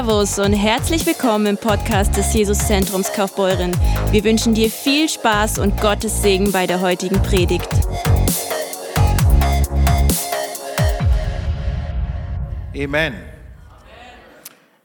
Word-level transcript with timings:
Servus 0.00 0.38
und 0.38 0.54
herzlich 0.54 1.04
willkommen 1.04 1.44
im 1.44 1.56
Podcast 1.58 2.16
des 2.16 2.32
Jesuszentrums 2.32 3.12
Kaufbeuren. 3.12 3.70
Wir 4.10 4.24
wünschen 4.24 4.54
dir 4.54 4.70
viel 4.70 5.10
Spaß 5.10 5.58
und 5.58 5.78
Gottes 5.78 6.22
Segen 6.22 6.52
bei 6.52 6.66
der 6.66 6.80
heutigen 6.80 7.20
Predigt. 7.20 7.68
Amen. 12.74 13.14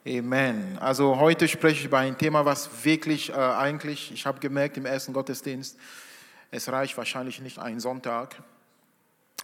Amen. 0.06 0.78
Also 0.82 1.18
heute 1.18 1.48
spreche 1.48 1.80
ich 1.80 1.86
über 1.86 2.00
ein 2.00 2.18
Thema, 2.18 2.44
was 2.44 2.84
wirklich 2.84 3.30
äh, 3.30 3.36
eigentlich, 3.36 4.12
ich 4.12 4.26
habe 4.26 4.42
gemerkt 4.42 4.76
im 4.76 4.86
ersten 4.86 5.14
Gottesdienst, 5.14 5.78
es 6.52 6.68
reicht 6.68 6.98
wahrscheinlich 6.98 7.40
nicht 7.40 7.58
ein 7.58 7.80
Sonntag, 7.80 8.36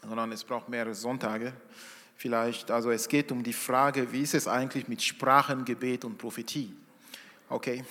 sondern 0.05 0.33
es 0.33 0.43
braucht 0.43 0.67
mehrere 0.67 0.95
Sonntage 0.95 1.53
vielleicht. 2.21 2.69
Also 2.69 2.91
es 2.91 3.07
geht 3.07 3.31
um 3.31 3.41
die 3.41 3.53
Frage, 3.53 4.11
wie 4.11 4.21
ist 4.21 4.35
es 4.35 4.47
eigentlich 4.47 4.87
mit 4.87 5.01
Sprachengebet 5.01 6.05
und 6.05 6.19
Prophetie? 6.19 6.71
Okay, 7.49 7.83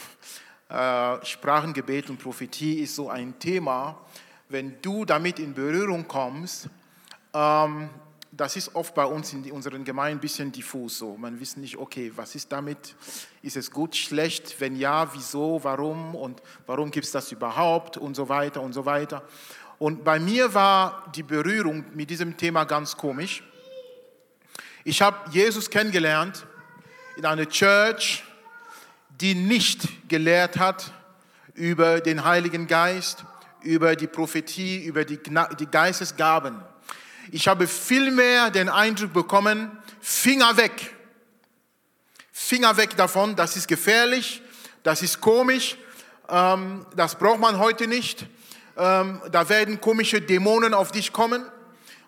äh, 0.68 1.24
Sprachengebet 1.24 2.08
und 2.10 2.18
Prophetie 2.18 2.80
ist 2.80 2.94
so 2.94 3.10
ein 3.10 3.38
Thema, 3.40 3.98
wenn 4.48 4.80
du 4.80 5.04
damit 5.04 5.40
in 5.40 5.52
Berührung 5.52 6.06
kommst, 6.06 6.68
ähm, 7.34 7.90
das 8.30 8.54
ist 8.54 8.72
oft 8.76 8.94
bei 8.94 9.04
uns 9.04 9.32
in 9.32 9.50
unseren 9.50 9.84
Gemeinden 9.84 10.18
ein 10.18 10.20
bisschen 10.20 10.52
diffus 10.52 10.98
so. 10.98 11.16
Man 11.16 11.40
weiß 11.40 11.56
nicht, 11.56 11.76
okay, 11.76 12.12
was 12.14 12.36
ist 12.36 12.52
damit? 12.52 12.94
Ist 13.42 13.56
es 13.56 13.68
gut, 13.68 13.96
schlecht? 13.96 14.60
Wenn 14.60 14.76
ja, 14.76 15.12
wieso, 15.12 15.58
warum 15.64 16.14
und 16.14 16.40
warum 16.66 16.92
gibt 16.92 17.06
es 17.06 17.10
das 17.10 17.32
überhaupt 17.32 17.96
und 17.96 18.14
so 18.14 18.28
weiter 18.28 18.62
und 18.62 18.72
so 18.72 18.86
weiter. 18.86 19.24
Und 19.80 20.04
bei 20.04 20.20
mir 20.20 20.54
war 20.54 21.10
die 21.16 21.24
Berührung 21.24 21.84
mit 21.94 22.10
diesem 22.10 22.36
Thema 22.36 22.62
ganz 22.64 22.96
komisch. 22.96 23.42
Ich 24.82 25.02
habe 25.02 25.18
Jesus 25.30 25.68
kennengelernt 25.68 26.46
in 27.16 27.26
einer 27.26 27.46
Church, 27.46 28.24
die 29.10 29.34
nicht 29.34 30.08
gelehrt 30.08 30.58
hat 30.58 30.94
über 31.52 32.00
den 32.00 32.24
Heiligen 32.24 32.66
Geist, 32.66 33.24
über 33.60 33.94
die 33.94 34.06
Prophetie, 34.06 34.82
über 34.82 35.04
die, 35.04 35.18
die 35.58 35.66
Geistesgaben. 35.66 36.62
Ich 37.30 37.46
habe 37.46 37.66
vielmehr 37.66 38.50
den 38.50 38.70
Eindruck 38.70 39.12
bekommen, 39.12 39.70
Finger 40.00 40.56
weg. 40.56 40.94
Finger 42.32 42.74
weg 42.78 42.96
davon, 42.96 43.36
das 43.36 43.56
ist 43.56 43.68
gefährlich, 43.68 44.40
das 44.82 45.02
ist 45.02 45.20
komisch, 45.20 45.76
ähm, 46.30 46.86
das 46.96 47.16
braucht 47.16 47.38
man 47.38 47.58
heute 47.58 47.86
nicht. 47.86 48.24
Ähm, 48.78 49.20
da 49.30 49.46
werden 49.50 49.78
komische 49.78 50.22
Dämonen 50.22 50.72
auf 50.72 50.90
dich 50.90 51.12
kommen. 51.12 51.44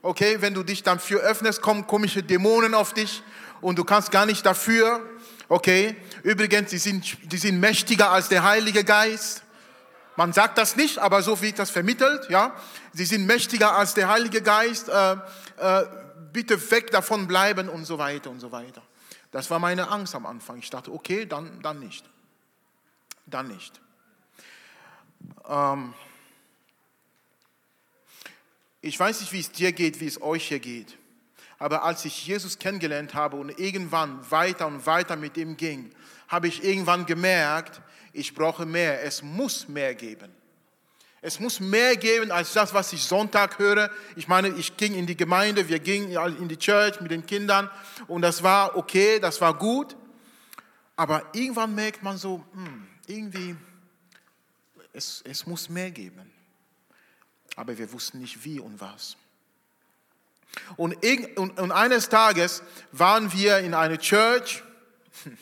Okay, 0.05 0.39
wenn 0.41 0.53
du 0.53 0.65
dich 0.65 0.83
dann 0.83 0.99
für 0.99 1.21
öffnest, 1.21 1.63
kommen 1.63 1.87
komische 1.87 2.25
Dämonen 2.25 2.75
auf 2.75 2.93
dich 2.93 3.23
und 3.61 3.79
du 3.79 3.85
kannst 3.85 4.11
gar 4.11 4.27
nicht 4.27 4.45
dafür. 4.45 5.01
Okay, 5.49 5.95
übrigens, 6.25 6.71
die 6.71 6.79
sind, 6.79 7.19
die 7.31 7.39
sind 7.39 7.61
mächtiger 7.61 8.11
als 8.11 8.29
der 8.29 8.43
Heilige 8.43 8.83
Geist. 8.83 9.45
Man 10.17 10.33
sagt 10.33 10.59
das 10.59 10.75
nicht, 10.75 10.99
aber 10.99 11.23
so 11.23 11.41
wird 11.41 11.61
das 11.61 11.71
vermittelt. 11.71 12.29
Ja, 12.29 12.55
sie 12.93 13.05
sind 13.05 13.27
mächtiger 13.27 13.77
als 13.77 13.95
der 13.95 14.09
Heilige 14.09 14.43
Geist. 14.43 14.89
Äh, 14.89 15.13
äh, 15.59 15.87
bitte 16.33 16.71
weg 16.73 16.91
davon 16.91 17.29
bleiben 17.29 17.69
und 17.69 17.85
so 17.85 17.97
weiter 17.99 18.31
und 18.31 18.41
so 18.41 18.51
weiter. 18.51 18.83
Das 19.31 19.51
war 19.51 19.61
meine 19.61 19.89
Angst 19.89 20.17
am 20.17 20.27
Anfang. 20.27 20.59
Ich 20.59 20.69
dachte, 20.69 20.93
okay, 20.93 21.27
dann, 21.27 21.63
dann 21.63 21.79
nicht. 21.79 22.05
Dann 23.27 23.47
nicht. 23.47 23.81
Ähm, 25.49 25.95
ich 28.83 28.99
weiß 28.99 29.21
nicht, 29.21 29.33
wie 29.33 29.41
es 29.41 29.53
dir 29.53 29.73
geht, 29.73 30.01
wie 30.01 30.09
es 30.09 30.21
euch 30.21 30.49
hier 30.49 30.59
geht. 30.59 30.99
Aber 31.59 31.85
als 31.85 32.05
ich 32.05 32.27
Jesus 32.27 32.59
kennengelernt 32.59 33.15
habe 33.15 33.37
und 33.37 33.57
irgendwann 33.61 34.29
weiter 34.31 34.67
und 34.67 34.85
weiter 34.85 35.15
mit 35.15 35.37
ihm 35.37 35.57
ging, 35.57 35.93
habe 36.27 36.49
ich 36.49 36.65
irgendwann 36.65 37.07
gemerkt, 37.07 37.81
ich 38.13 38.35
brauche 38.35 38.67
mehr. 38.67 39.05
Es 39.05 39.23
muss 39.23 39.69
mehr 39.69 39.95
geben. 39.95 40.33
Es 41.21 41.39
muss 41.39 41.61
mehr 41.61 41.95
geben 41.97 42.33
als 42.33 42.53
das, 42.53 42.75
was 42.75 42.93
ich 42.93 43.05
Sonntag 43.05 43.61
höre. 43.61 43.93
Ich 44.17 44.27
meine, 44.27 44.49
ich 44.49 44.77
ging 44.77 44.95
in 44.95 45.07
die 45.07 45.17
Gemeinde, 45.17 45.69
wir 45.69 45.79
gingen 45.79 46.11
in 46.11 46.49
die 46.49 46.59
Church 46.59 47.01
mit 47.01 47.13
den 47.13 47.25
Kindern 47.25 47.71
und 48.09 48.23
das 48.23 48.43
war 48.43 48.77
okay, 48.77 49.21
das 49.21 49.41
war 49.41 49.57
gut. 49.57 49.97
Aber 50.97 51.23
irgendwann 51.33 51.77
merkt 51.77 52.03
man 52.03 52.19
so, 52.19 52.45
hm, 52.53 52.89
irgendwie, 53.07 53.55
es, 54.93 55.23
es 55.25 55.47
muss 55.47 55.69
mehr 55.69 55.93
geben 55.93 56.32
aber 57.57 57.77
wir 57.79 57.93
wussten 57.93 58.21
nicht 58.21 58.45
wie 58.45 58.61
und 58.61 58.81
was. 58.81 59.17
Und, 60.77 60.97
und, 61.37 61.59
und 61.59 61.73
eines 61.73 62.09
Tages 62.09 62.63
waren 62.93 63.33
wir 63.33 63.59
in 63.59 63.75
einer 63.75 63.99
Church. 63.99 64.63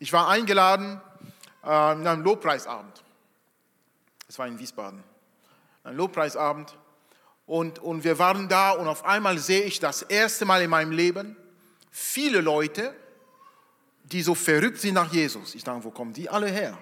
Ich 0.00 0.12
war 0.12 0.28
eingeladen 0.28 1.00
in 1.64 1.68
einem 1.68 2.22
Lobpreisabend. 2.22 3.02
Es 4.28 4.38
war 4.38 4.46
in 4.46 4.56
Wiesbaden. 4.56 5.02
Ein 5.82 5.96
Lobpreisabend. 5.96 6.78
Und, 7.46 7.80
und 7.80 8.04
wir 8.04 8.16
waren 8.20 8.48
da 8.48 8.70
und 8.70 8.86
auf 8.86 9.04
einmal 9.04 9.38
sehe 9.38 9.62
ich 9.62 9.80
das 9.80 10.02
erste 10.02 10.44
Mal 10.44 10.62
in 10.62 10.70
meinem 10.70 10.92
Leben 10.92 11.36
viele 11.90 12.40
Leute, 12.40 12.94
die 14.04 14.22
so 14.22 14.34
verrückt 14.34 14.78
sind 14.80 14.94
nach 14.94 15.12
Jesus. 15.12 15.54
Ich 15.54 15.64
dachte, 15.64 15.82
wo 15.82 15.90
kommen 15.90 16.12
die 16.12 16.28
alle 16.28 16.48
her? 16.48 16.78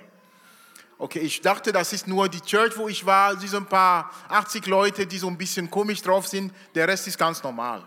Okay, 0.98 1.18
ich 1.18 1.42
dachte, 1.42 1.72
das 1.72 1.92
ist 1.92 2.06
nur 2.06 2.28
die 2.28 2.40
Church, 2.40 2.76
wo 2.76 2.88
ich 2.88 3.04
war. 3.04 3.38
Sie 3.38 3.48
sind 3.48 3.64
ein 3.64 3.68
paar 3.68 4.10
80 4.28 4.66
Leute, 4.66 5.06
die 5.06 5.18
so 5.18 5.28
ein 5.28 5.36
bisschen 5.36 5.70
komisch 5.70 6.00
drauf 6.00 6.26
sind. 6.26 6.54
Der 6.74 6.88
Rest 6.88 7.06
ist 7.06 7.18
ganz 7.18 7.42
normal. 7.42 7.86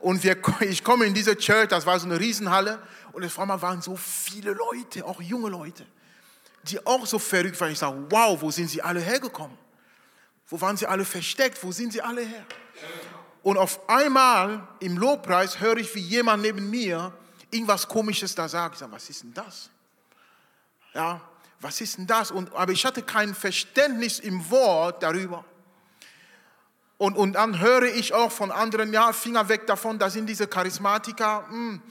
Und 0.00 0.22
wir, 0.22 0.36
ich 0.60 0.82
komme 0.82 1.04
in 1.04 1.12
diese 1.12 1.36
Church, 1.36 1.68
das 1.68 1.84
war 1.84 1.98
so 1.98 2.06
eine 2.06 2.18
Riesenhalle. 2.18 2.80
Und 3.12 3.24
auf 3.24 3.38
einmal 3.38 3.60
waren 3.60 3.82
so 3.82 3.96
viele 3.96 4.52
Leute, 4.52 5.04
auch 5.04 5.20
junge 5.20 5.50
Leute, 5.50 5.86
die 6.62 6.84
auch 6.86 7.04
so 7.04 7.18
verrückt 7.18 7.60
waren. 7.60 7.72
Ich 7.72 7.78
sage, 7.78 7.96
wow, 8.08 8.40
wo 8.40 8.50
sind 8.50 8.70
sie 8.70 8.80
alle 8.80 9.00
hergekommen? 9.00 9.56
Wo 10.48 10.60
waren 10.60 10.76
sie 10.76 10.86
alle 10.86 11.04
versteckt? 11.04 11.62
Wo 11.62 11.70
sind 11.70 11.92
sie 11.92 12.00
alle 12.00 12.22
her? 12.22 12.46
Und 13.42 13.58
auf 13.58 13.88
einmal 13.88 14.66
im 14.80 14.96
Lobpreis 14.96 15.60
höre 15.60 15.76
ich, 15.76 15.94
wie 15.94 16.00
jemand 16.00 16.42
neben 16.42 16.70
mir 16.70 17.12
irgendwas 17.50 17.86
Komisches 17.86 18.34
da 18.34 18.48
sagt. 18.48 18.74
Ich 18.74 18.78
sage, 18.80 18.92
was 18.92 19.08
ist 19.08 19.22
denn 19.22 19.34
das? 19.34 19.70
Ja, 20.94 21.20
was 21.60 21.80
ist 21.80 21.98
denn 21.98 22.06
das? 22.06 22.30
Und, 22.30 22.54
aber 22.54 22.72
ich 22.72 22.84
hatte 22.84 23.02
kein 23.02 23.34
Verständnis 23.34 24.18
im 24.18 24.50
Wort 24.50 25.02
darüber. 25.02 25.44
Und, 26.98 27.16
und 27.16 27.34
dann 27.34 27.60
höre 27.60 27.84
ich 27.84 28.14
auch 28.14 28.32
von 28.32 28.50
anderen, 28.50 28.92
ja, 28.92 29.12
Finger 29.12 29.48
weg 29.48 29.66
davon, 29.66 29.98
da 29.98 30.08
sind 30.08 30.26
diese 30.26 30.46
Charismatiker, 30.46 31.42
mh, 31.42 31.50
hm, 31.50 31.82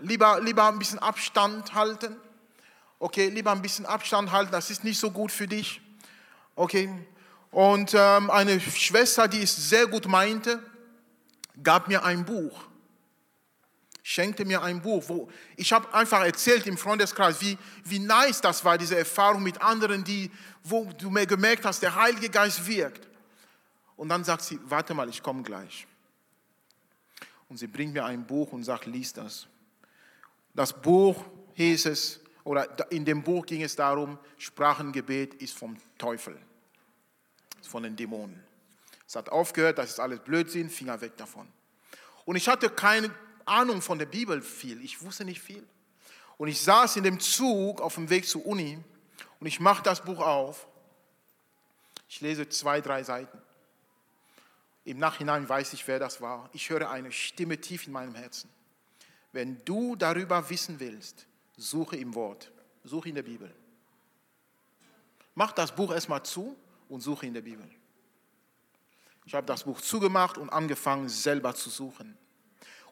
lieber, 0.00 0.40
lieber 0.40 0.68
ein 0.68 0.78
bisschen 0.78 0.98
Abstand 0.98 1.74
halten. 1.74 2.16
Okay, 2.98 3.28
lieber 3.28 3.52
ein 3.52 3.62
bisschen 3.62 3.86
Abstand 3.86 4.30
halten, 4.32 4.52
das 4.52 4.70
ist 4.70 4.84
nicht 4.84 5.00
so 5.00 5.10
gut 5.10 5.32
für 5.32 5.46
dich. 5.46 5.80
Okay, 6.56 6.90
und 7.50 7.94
ähm, 7.94 8.30
eine 8.30 8.60
Schwester, 8.60 9.26
die 9.26 9.42
es 9.42 9.56
sehr 9.70 9.86
gut 9.86 10.06
meinte, 10.06 10.62
gab 11.62 11.88
mir 11.88 12.04
ein 12.04 12.24
Buch 12.24 12.69
schenkte 14.10 14.44
mir 14.44 14.60
ein 14.60 14.82
Buch, 14.82 15.04
wo 15.06 15.28
ich 15.56 15.72
habe 15.72 15.94
einfach 15.94 16.24
erzählt 16.24 16.66
im 16.66 16.76
Freundeskreis, 16.76 17.40
wie, 17.40 17.56
wie 17.84 18.00
nice 18.00 18.40
das 18.40 18.64
war, 18.64 18.76
diese 18.76 18.98
Erfahrung 18.98 19.40
mit 19.40 19.62
anderen, 19.62 20.02
die, 20.02 20.32
wo 20.64 20.90
du 20.98 21.10
mir 21.10 21.26
gemerkt 21.26 21.64
hast, 21.64 21.80
der 21.80 21.94
Heilige 21.94 22.28
Geist 22.28 22.66
wirkt. 22.66 23.08
Und 23.96 24.08
dann 24.08 24.24
sagt 24.24 24.42
sie, 24.42 24.58
warte 24.64 24.94
mal, 24.94 25.08
ich 25.08 25.22
komme 25.22 25.44
gleich. 25.44 25.86
Und 27.48 27.58
sie 27.58 27.68
bringt 27.68 27.92
mir 27.92 28.04
ein 28.04 28.26
Buch 28.26 28.52
und 28.52 28.64
sagt, 28.64 28.86
lies 28.86 29.12
das. 29.12 29.46
Das 30.54 30.72
Buch 30.72 31.24
hieß 31.54 31.86
es, 31.86 32.18
oder 32.42 32.90
in 32.90 33.04
dem 33.04 33.22
Buch 33.22 33.46
ging 33.46 33.62
es 33.62 33.76
darum, 33.76 34.18
Sprachengebet 34.38 35.34
ist 35.34 35.56
vom 35.56 35.76
Teufel, 35.98 36.36
von 37.62 37.84
den 37.84 37.94
Dämonen. 37.94 38.42
Es 39.06 39.14
hat 39.14 39.28
aufgehört, 39.28 39.78
das 39.78 39.90
ist 39.90 40.00
alles 40.00 40.18
Blödsinn, 40.18 40.68
Finger 40.68 41.00
weg 41.00 41.16
davon. 41.16 41.46
Und 42.24 42.34
ich 42.34 42.48
hatte 42.48 42.70
keine 42.70 43.12
Ahnung 43.50 43.82
von 43.82 43.98
der 43.98 44.06
Bibel 44.06 44.40
viel. 44.40 44.82
Ich 44.82 45.02
wusste 45.02 45.24
nicht 45.24 45.40
viel. 45.40 45.66
Und 46.38 46.48
ich 46.48 46.60
saß 46.60 46.96
in 46.96 47.04
dem 47.04 47.20
Zug 47.20 47.80
auf 47.80 47.96
dem 47.96 48.08
Weg 48.08 48.26
zur 48.26 48.46
Uni 48.46 48.78
und 49.40 49.46
ich 49.46 49.60
mache 49.60 49.82
das 49.82 50.02
Buch 50.02 50.20
auf. 50.20 50.66
Ich 52.08 52.20
lese 52.20 52.48
zwei, 52.48 52.80
drei 52.80 53.02
Seiten. 53.02 53.38
Im 54.84 54.98
Nachhinein 54.98 55.48
weiß 55.48 55.74
ich, 55.74 55.86
wer 55.86 55.98
das 55.98 56.20
war. 56.20 56.48
Ich 56.52 56.70
höre 56.70 56.90
eine 56.90 57.12
Stimme 57.12 57.60
tief 57.60 57.86
in 57.86 57.92
meinem 57.92 58.14
Herzen. 58.14 58.48
Wenn 59.32 59.62
du 59.64 59.94
darüber 59.96 60.48
wissen 60.48 60.80
willst, 60.80 61.26
suche 61.56 61.96
im 61.96 62.14
Wort, 62.14 62.50
suche 62.84 63.10
in 63.10 63.14
der 63.14 63.22
Bibel. 63.22 63.54
Mach 65.34 65.52
das 65.52 65.74
Buch 65.74 65.92
erstmal 65.92 66.22
zu 66.24 66.56
und 66.88 67.00
suche 67.00 67.26
in 67.26 67.34
der 67.34 67.42
Bibel. 67.42 67.68
Ich 69.24 69.34
habe 69.34 69.46
das 69.46 69.64
Buch 69.64 69.80
zugemacht 69.80 70.38
und 70.38 70.50
angefangen, 70.50 71.08
selber 71.08 71.54
zu 71.54 71.70
suchen. 71.70 72.16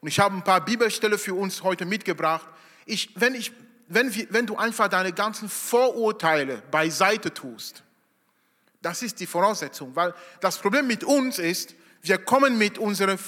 Und 0.01 0.09
ich 0.09 0.19
habe 0.21 0.35
ein 0.35 0.45
paar 0.45 0.65
Bibelstelle 0.65 1.19
für 1.19 1.35
uns 1.35 1.63
heute 1.63 1.85
mitgebracht. 1.85 2.47
Ich, 2.87 3.11
wenn, 3.17 3.35
ich, 3.35 3.53
wenn, 3.89 4.15
wenn 4.31 4.47
du 4.47 4.57
einfach 4.57 4.89
deine 4.89 5.13
ganzen 5.13 5.49
Vorurteile 5.49 6.63
beiseite 6.71 7.33
tust, 7.33 7.83
das 8.81 9.03
ist 9.03 9.19
die 9.19 9.27
Voraussetzung, 9.27 9.95
weil 9.97 10.15
das 10.41 10.59
Problem 10.59 10.87
mit 10.87 11.03
uns 11.03 11.39
ist, 11.39 11.75
wir 12.03 12.19
kommen 12.19 12.59
mit 12.59 12.79
unseren 12.79 13.19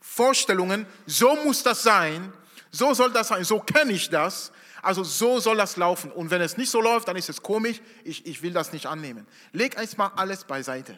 Vorstellungen, 0.00 0.86
so 1.06 1.36
muss 1.44 1.62
das 1.62 1.82
sein, 1.84 2.32
So 2.70 2.94
soll 2.94 3.12
das 3.12 3.28
sein, 3.28 3.44
so 3.44 3.60
kenne 3.60 3.92
ich 3.92 4.10
das. 4.10 4.52
Also 4.82 5.04
so 5.04 5.40
soll 5.40 5.56
das 5.56 5.76
laufen. 5.76 6.10
Und 6.10 6.30
wenn 6.30 6.40
es 6.40 6.56
nicht 6.56 6.70
so 6.70 6.80
läuft, 6.80 7.08
dann 7.08 7.16
ist 7.16 7.28
es 7.28 7.42
komisch. 7.42 7.80
Ich, 8.04 8.26
ich 8.26 8.42
will 8.42 8.52
das 8.52 8.72
nicht 8.72 8.86
annehmen. 8.86 9.26
Leg 9.52 9.76
erstmal 9.76 10.10
alles 10.16 10.44
beiseite 10.44 10.96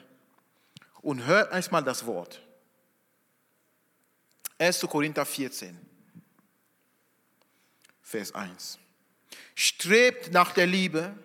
und 1.01 1.27
hör 1.27 1.51
erstmal 1.51 1.83
das 1.83 2.07
Wort. 2.07 2.43
1. 4.63 4.87
Korinther 4.89 5.25
14, 5.27 5.77
Vers 8.01 8.33
1. 8.33 8.79
Strebt 9.57 10.33
nach 10.33 10.53
der 10.53 10.69
Liebe, 10.69 11.17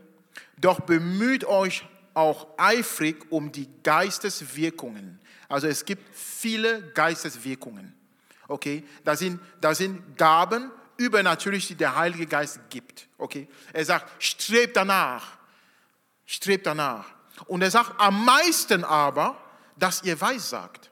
doch 0.57 0.80
bemüht 0.80 1.45
euch 1.45 1.86
auch 2.16 2.48
eifrig 2.57 3.31
um 3.31 3.51
die 3.51 3.69
Geisteswirkungen. 3.84 5.19
Also 5.48 5.68
es 5.68 5.86
gibt 5.86 6.16
viele 6.16 6.92
Geisteswirkungen. 6.94 7.94
Okay, 8.48 8.84
da 9.04 9.16
sind, 9.16 9.40
da 9.62 9.75
sind 9.75 10.18
Gaben 10.18 10.72
übernatürlich, 10.98 11.68
die 11.68 11.75
der 11.75 11.95
Heilige 11.95 12.25
Geist 12.25 12.60
gibt. 12.72 13.07
Okay, 13.19 13.48
er 13.72 13.86
sagt, 13.86 14.24
strebt 14.24 14.75
danach, 14.75 15.38
strebt 16.25 16.66
danach. 16.66 17.06
Und 17.45 17.62
er 17.62 17.69
sagt, 17.69 18.00
am 18.00 18.25
meisten 18.25 18.83
aber, 18.83 19.40
dass 19.75 20.01
ihr 20.01 20.19
Weissagt. 20.19 20.90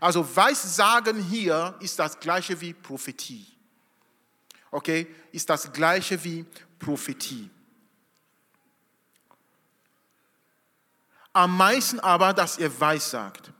Also 0.00 0.36
Weissagen 0.36 1.22
hier 1.22 1.74
ist 1.80 1.98
das 1.98 2.18
gleiche 2.18 2.60
wie 2.60 2.74
Prophetie. 2.74 3.46
Okay, 4.70 5.06
ist 5.32 5.48
das 5.48 5.72
gleiche 5.72 6.22
wie 6.22 6.44
Prophetie. 6.78 7.48
Am 11.32 11.56
meisten 11.56 12.00
aber, 12.00 12.32
dass 12.32 12.58
ihr 12.58 12.80
Weissagt. 12.80 13.52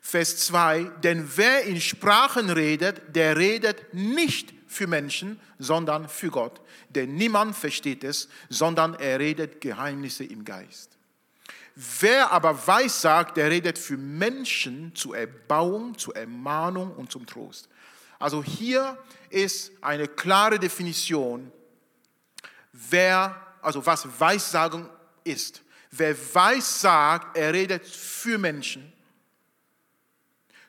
Vers 0.00 0.46
2, 0.46 0.84
denn 1.02 1.30
wer 1.36 1.64
in 1.64 1.80
Sprachen 1.80 2.50
redet, 2.50 3.14
der 3.14 3.36
redet 3.36 3.94
nicht 3.94 4.52
für 4.66 4.86
Menschen, 4.86 5.38
sondern 5.58 6.08
für 6.08 6.30
Gott. 6.30 6.60
Denn 6.88 7.14
niemand 7.14 7.54
versteht 7.54 8.02
es, 8.02 8.28
sondern 8.48 8.94
er 8.94 9.20
redet 9.20 9.60
Geheimnisse 9.60 10.24
im 10.24 10.44
Geist. 10.44 10.91
Wer 11.74 12.30
aber 12.30 12.66
weissagt, 12.66 13.36
der 13.36 13.50
redet 13.50 13.78
für 13.78 13.96
Menschen 13.96 14.94
zur 14.94 15.16
Erbauung, 15.16 15.96
zur 15.96 16.14
Ermahnung 16.14 16.94
und 16.94 17.10
zum 17.10 17.24
Trost. 17.26 17.68
Also 18.18 18.44
hier 18.44 18.98
ist 19.30 19.72
eine 19.80 20.06
klare 20.06 20.58
Definition, 20.58 21.50
wer, 22.72 23.40
also 23.62 23.84
was 23.84 24.06
Weissagung 24.20 24.88
ist. 25.24 25.62
Wer 25.90 26.16
weissagt, 26.34 27.36
er 27.36 27.52
redet 27.52 27.86
für 27.86 28.38
Menschen 28.38 28.92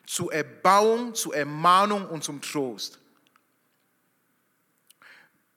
zur 0.06 0.32
Erbauung, 0.32 1.14
zur 1.14 1.34
Ermahnung 1.34 2.06
und 2.08 2.24
zum 2.24 2.40
Trost. 2.40 2.98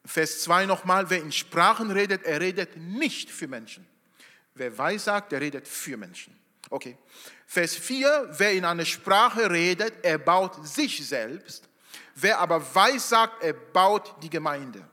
Vers 0.06 0.42
2 0.44 0.66
nochmal, 0.66 1.10
wer 1.10 1.22
in 1.22 1.32
Sprachen 1.32 1.92
redet, 1.92 2.24
er 2.24 2.40
redet 2.40 2.78
nicht 2.78 3.30
für 3.30 3.48
Menschen. 3.48 3.86
Wer 4.58 4.78
weissagt, 4.78 5.32
der 5.32 5.42
redet 5.42 5.68
für 5.68 5.98
Menschen. 5.98 6.38
Okay. 6.70 6.98
Vers 7.46 7.76
4, 7.76 8.30
wer 8.38 8.52
in 8.52 8.66
einer 8.66 8.86
Sprache 8.86 9.50
redet, 9.50 9.94
er 10.04 10.18
baut 10.18 10.68
sich 10.68 11.08
selbst. 11.08 11.68
Wer 12.16 12.40
aber 12.40 12.64
weissagt, 12.76 13.44
er 13.44 13.54
baut 13.54 14.16
die 14.22 14.30
Gemeinde. 14.30 14.84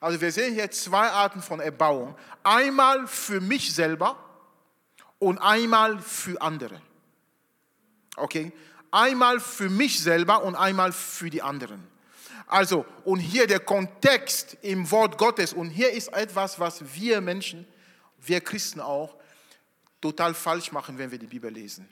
Also 0.00 0.20
wir 0.20 0.30
sehen 0.30 0.54
hier 0.54 0.70
zwei 0.70 1.08
Arten 1.08 1.40
von 1.40 1.60
Erbauung. 1.60 2.16
Einmal 2.42 3.06
für 3.06 3.40
mich 3.40 3.74
selber 3.74 4.16
und 5.18 5.38
einmal 5.38 5.98
für 6.00 6.40
andere. 6.40 6.80
Okay? 8.16 8.52
Einmal 8.90 9.40
für 9.40 9.68
mich 9.68 10.00
selber 10.00 10.42
und 10.42 10.54
einmal 10.54 10.92
für 10.92 11.30
die 11.30 11.42
anderen. 11.42 11.86
Also, 12.46 12.86
und 13.04 13.18
hier 13.18 13.46
der 13.46 13.60
Kontext 13.60 14.56
im 14.62 14.90
Wort 14.90 15.18
Gottes, 15.18 15.52
und 15.52 15.68
hier 15.68 15.92
ist 15.92 16.08
etwas, 16.14 16.58
was 16.58 16.82
wir 16.94 17.20
Menschen, 17.20 17.66
wir 18.28 18.40
Christen 18.40 18.80
auch, 18.80 19.16
total 20.00 20.34
falsch 20.34 20.72
machen, 20.72 20.98
wenn 20.98 21.10
wir 21.10 21.18
die 21.18 21.26
Bibel 21.26 21.50
lesen. 21.50 21.88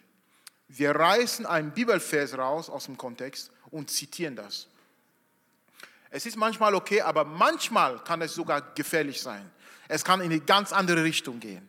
Wir 0.68 0.92
reißen 0.92 1.46
einen 1.46 1.72
Bibelvers 1.72 2.36
raus 2.36 2.68
aus 2.68 2.86
dem 2.86 2.96
Kontext 2.96 3.50
und 3.70 3.90
zitieren 3.90 4.36
das. 4.36 4.66
Es 6.10 6.26
ist 6.26 6.36
manchmal 6.36 6.74
okay, 6.74 7.00
aber 7.00 7.24
manchmal 7.24 8.02
kann 8.04 8.22
es 8.22 8.34
sogar 8.34 8.62
gefährlich 8.74 9.20
sein. 9.20 9.50
Es 9.88 10.04
kann 10.04 10.20
in 10.20 10.30
eine 10.30 10.40
ganz 10.40 10.72
andere 10.72 11.04
Richtung 11.04 11.40
gehen. 11.40 11.68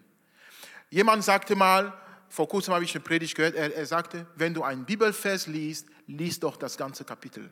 Jemand 0.90 1.24
sagte 1.24 1.56
mal, 1.56 1.94
vor 2.30 2.48
kurzem 2.48 2.74
habe 2.74 2.84
ich 2.84 2.94
eine 2.96 3.04
Predigt 3.04 3.36
gehört, 3.36 3.56
er, 3.56 3.74
er 3.76 3.86
sagte, 3.86 4.26
wenn 4.36 4.54
du 4.54 4.64
einen 4.64 4.86
Bibelvers 4.86 5.48
liest, 5.48 5.88
liest 6.08 6.44
doch 6.44 6.58
das 6.58 6.78
ganze 6.78 7.04
Kapitel. 7.04 7.50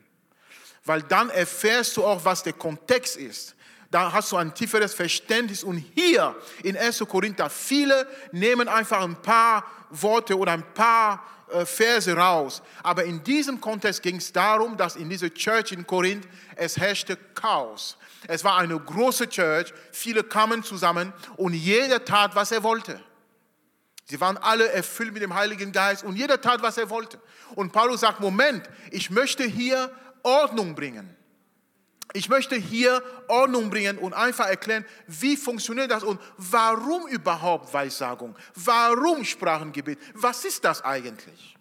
Weil 0.84 1.02
dann 1.04 1.30
erfährst 1.30 1.98
du 1.98 2.06
auch, 2.06 2.24
was 2.24 2.44
der 2.44 2.54
Kontext 2.54 3.18
ist. 3.18 3.55
Da 3.96 4.12
hast 4.12 4.34
du 4.34 4.36
ein 4.36 4.54
tieferes 4.54 4.94
Verständnis. 4.94 5.64
Und 5.64 5.78
hier 5.96 6.36
in 6.64 6.76
1. 6.76 7.00
Korinther, 7.08 7.50
viele 7.50 8.06
nehmen 8.34 8.68
einfach 8.68 9.02
ein 9.02 9.16
paar 9.22 9.64
Worte 9.90 10.38
oder 10.38 10.52
ein 10.52 10.74
paar 10.74 11.26
äh, 11.50 11.66
Verse 11.66 12.14
raus. 12.14 12.62
Aber 12.84 13.06
in 13.06 13.24
diesem 13.24 13.62
Kontext 13.62 14.04
ging 14.04 14.18
es 14.18 14.34
darum, 14.34 14.76
dass 14.76 14.98
in 14.98 15.10
dieser 15.10 15.34
Church 15.34 15.72
in 15.72 15.88
Korinth 15.88 16.28
es 16.58 16.76
herrschte 16.76 17.16
Chaos. 17.36 17.96
Es 18.28 18.44
war 18.44 18.58
eine 18.58 18.78
große 18.78 19.30
Church, 19.30 19.74
viele 19.94 20.26
kamen 20.26 20.62
zusammen 20.62 21.14
und 21.38 21.54
jeder 21.54 22.04
tat, 22.04 22.36
was 22.36 22.52
er 22.52 22.64
wollte. 22.64 23.00
Sie 24.04 24.20
waren 24.20 24.36
alle 24.36 24.68
erfüllt 24.74 25.14
mit 25.14 25.22
dem 25.22 25.34
Heiligen 25.34 25.72
Geist 25.72 26.04
und 26.04 26.18
jeder 26.18 26.42
tat, 26.42 26.62
was 26.62 26.78
er 26.78 26.90
wollte. 26.90 27.18
Und 27.56 27.72
Paulus 27.72 28.02
sagt, 28.02 28.20
Moment, 28.20 28.70
ich 28.92 29.10
möchte 29.10 29.46
hier 29.46 29.90
Ordnung 30.22 30.76
bringen. 30.76 31.16
Ich 32.14 32.30
möchte 32.30 32.56
hier 32.56 33.04
Ordnung 33.28 33.70
bringen 33.70 33.98
und 33.98 34.14
einfach 34.14 34.48
erklären, 34.48 34.86
wie 35.08 35.36
funktioniert 35.36 35.92
das 35.92 36.04
und 36.04 36.20
warum 36.38 37.08
überhaupt 37.08 37.74
Weissagung? 37.74 38.36
Warum 38.56 39.26
Sprachengebet? 39.26 40.00
Was 40.14 40.46
ist 40.46 40.64
das 40.64 40.84
eigentlich? 40.84 41.58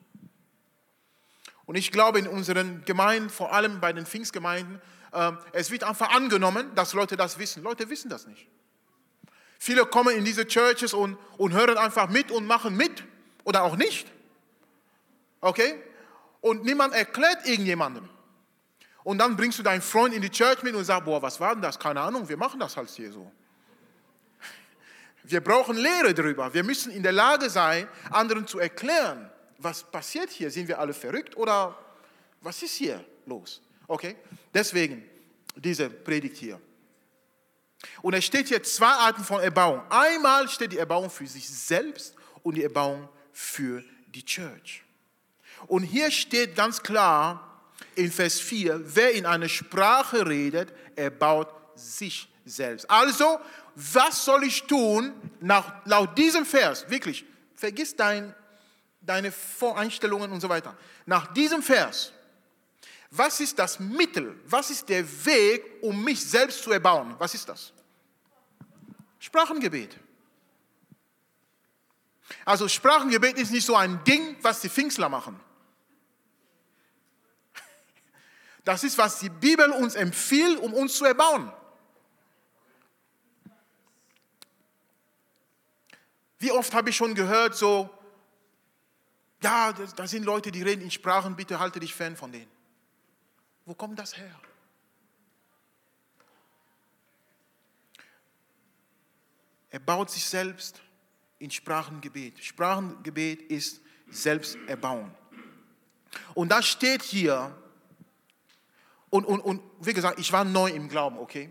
Und 1.66 1.76
ich 1.76 1.90
glaube, 1.90 2.18
in 2.18 2.28
unseren 2.28 2.84
Gemeinden, 2.84 3.30
vor 3.30 3.52
allem 3.52 3.80
bei 3.80 3.92
den 3.92 4.06
Pfingstgemeinden, 4.06 4.80
äh, 5.12 5.32
es 5.52 5.70
wird 5.70 5.84
einfach 5.84 6.10
angenommen, 6.14 6.74
dass 6.74 6.92
Leute 6.92 7.16
das 7.16 7.38
wissen. 7.38 7.62
Leute 7.62 7.88
wissen 7.88 8.10
das 8.10 8.26
nicht. 8.26 8.46
Viele 9.58 9.86
kommen 9.86 10.14
in 10.14 10.24
diese 10.24 10.46
Churches 10.46 10.92
und, 10.92 11.16
und 11.38 11.52
hören 11.52 11.78
einfach 11.78 12.10
mit 12.10 12.30
und 12.30 12.46
machen 12.46 12.76
mit 12.76 13.02
oder 13.44 13.62
auch 13.62 13.76
nicht. 13.76 14.06
Okay? 15.40 15.74
Und 16.40 16.64
niemand 16.64 16.92
erklärt 16.94 17.46
irgendjemandem. 17.46 18.08
Und 19.04 19.18
dann 19.18 19.36
bringst 19.36 19.58
du 19.58 19.62
deinen 19.62 19.82
Freund 19.82 20.14
in 20.14 20.22
die 20.22 20.30
Church 20.30 20.62
mit 20.62 20.74
und 20.74 20.84
sagst, 20.84 21.04
boah, 21.04 21.20
was 21.20 21.38
war 21.38 21.52
denn 21.52 21.62
das? 21.62 21.78
Keine 21.78 22.00
Ahnung, 22.00 22.26
wir 22.28 22.38
machen 22.38 22.58
das 22.58 22.76
halt 22.76 22.88
hier 22.88 23.12
so. 23.12 23.30
Wir 25.22 25.42
brauchen 25.42 25.76
Lehre 25.76 26.12
darüber. 26.12 26.52
Wir 26.52 26.64
müssen 26.64 26.90
in 26.90 27.02
der 27.02 27.12
Lage 27.12 27.48
sein, 27.48 27.86
anderen 28.10 28.46
zu 28.46 28.58
erklären, 28.58 29.30
was 29.58 29.82
passiert 29.82 30.30
hier. 30.30 30.50
Sind 30.50 30.68
wir 30.68 30.78
alle 30.78 30.94
verrückt 30.94 31.36
oder 31.36 31.78
was 32.40 32.62
ist 32.62 32.74
hier 32.74 33.04
los? 33.26 33.62
Okay? 33.86 34.16
Deswegen 34.52 35.04
diese 35.54 35.88
Predigt 35.88 36.36
hier. 36.36 36.60
Und 38.02 38.14
es 38.14 38.24
steht 38.24 38.48
hier 38.48 38.62
zwei 38.62 38.86
Arten 38.86 39.22
von 39.22 39.40
Erbauung. 39.40 39.82
Einmal 39.90 40.48
steht 40.48 40.72
die 40.72 40.78
Erbauung 40.78 41.10
für 41.10 41.26
sich 41.26 41.48
selbst 41.48 42.14
und 42.42 42.54
die 42.54 42.62
Erbauung 42.62 43.08
für 43.32 43.82
die 44.08 44.24
Church. 44.24 44.82
Und 45.66 45.82
hier 45.82 46.10
steht 46.10 46.56
ganz 46.56 46.82
klar 46.82 47.53
in 47.96 48.10
Vers 48.10 48.40
4, 48.40 48.80
wer 48.94 49.12
in 49.12 49.26
einer 49.26 49.48
Sprache 49.48 50.26
redet, 50.26 50.72
erbaut 50.96 51.48
sich 51.74 52.28
selbst. 52.44 52.88
Also, 52.90 53.40
was 53.74 54.24
soll 54.24 54.44
ich 54.44 54.64
tun 54.64 55.12
nach, 55.40 55.84
laut 55.84 56.16
diesem 56.16 56.46
Vers? 56.46 56.88
Wirklich, 56.88 57.24
vergiss 57.54 57.96
dein, 57.96 58.34
deine 59.00 59.32
Voreinstellungen 59.32 60.30
und 60.32 60.40
so 60.40 60.48
weiter. 60.48 60.76
Nach 61.06 61.32
diesem 61.32 61.62
Vers, 61.62 62.12
was 63.10 63.40
ist 63.40 63.58
das 63.58 63.78
Mittel, 63.78 64.38
was 64.46 64.70
ist 64.70 64.88
der 64.88 65.04
Weg, 65.24 65.64
um 65.82 66.02
mich 66.02 66.24
selbst 66.24 66.62
zu 66.62 66.72
erbauen? 66.72 67.14
Was 67.18 67.34
ist 67.34 67.48
das? 67.48 67.72
Sprachengebet. 69.18 69.96
Also 72.44 72.68
Sprachengebet 72.68 73.38
ist 73.38 73.52
nicht 73.52 73.64
so 73.64 73.76
ein 73.76 74.02
Ding, 74.04 74.36
was 74.42 74.60
die 74.60 74.68
Pfingstler 74.68 75.08
machen. 75.08 75.38
Das 78.64 78.82
ist, 78.82 78.96
was 78.96 79.20
die 79.20 79.28
Bibel 79.28 79.70
uns 79.70 79.94
empfiehlt, 79.94 80.58
um 80.58 80.72
uns 80.72 80.94
zu 80.96 81.04
erbauen. 81.04 81.52
Wie 86.38 86.50
oft 86.50 86.74
habe 86.74 86.90
ich 86.90 86.96
schon 86.96 87.14
gehört, 87.14 87.54
so, 87.54 87.90
ja, 89.42 89.72
da 89.72 90.06
sind 90.06 90.24
Leute, 90.24 90.50
die 90.50 90.62
reden 90.62 90.82
in 90.82 90.90
Sprachen, 90.90 91.36
bitte 91.36 91.58
halte 91.58 91.80
dich 91.80 91.94
fern 91.94 92.16
von 92.16 92.32
denen. 92.32 92.50
Wo 93.66 93.74
kommt 93.74 93.98
das 93.98 94.16
her? 94.16 94.34
Er 99.70 99.80
baut 99.80 100.10
sich 100.10 100.24
selbst 100.24 100.80
in 101.38 101.50
Sprachengebet. 101.50 102.42
Sprachengebet 102.42 103.42
ist 103.42 103.80
Selbsterbauen. 104.08 105.12
Und 106.34 106.50
da 106.50 106.62
steht 106.62 107.02
hier, 107.02 107.56
Und, 109.14 109.26
und, 109.26 109.38
und 109.42 109.62
wie 109.78 109.92
gesagt, 109.92 110.18
ich 110.18 110.32
war 110.32 110.42
neu 110.42 110.68
im 110.70 110.88
Glauben, 110.88 111.20
okay? 111.20 111.48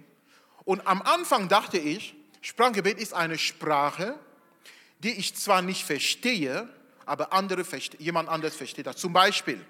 Und 0.66 0.86
am 0.86 1.02
Anfang 1.02 1.48
dachte 1.48 1.78
ich, 1.78 2.14
Sprachgebet 2.42 3.00
ist 3.00 3.14
eine 3.14 3.38
Sprache, 3.38 4.20
die 5.00 5.14
ich 5.14 5.34
zwar 5.38 5.62
nicht 5.62 5.86
verstehe, 5.86 6.68
aber 7.06 7.32
andere 7.32 7.64
jemand 8.00 8.28
anderes 8.28 8.54
versteht 8.54 8.86
das. 8.86 8.98
Zum 8.98 9.14
Beispiel, 9.14 9.66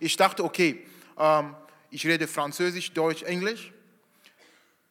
ich 0.00 0.16
dachte, 0.16 0.42
okay, 0.42 0.84
ähm, 1.16 1.54
ich 1.92 2.04
rede 2.04 2.26
Französisch, 2.26 2.90
Deutsch, 2.94 3.22
Englisch. 3.22 3.72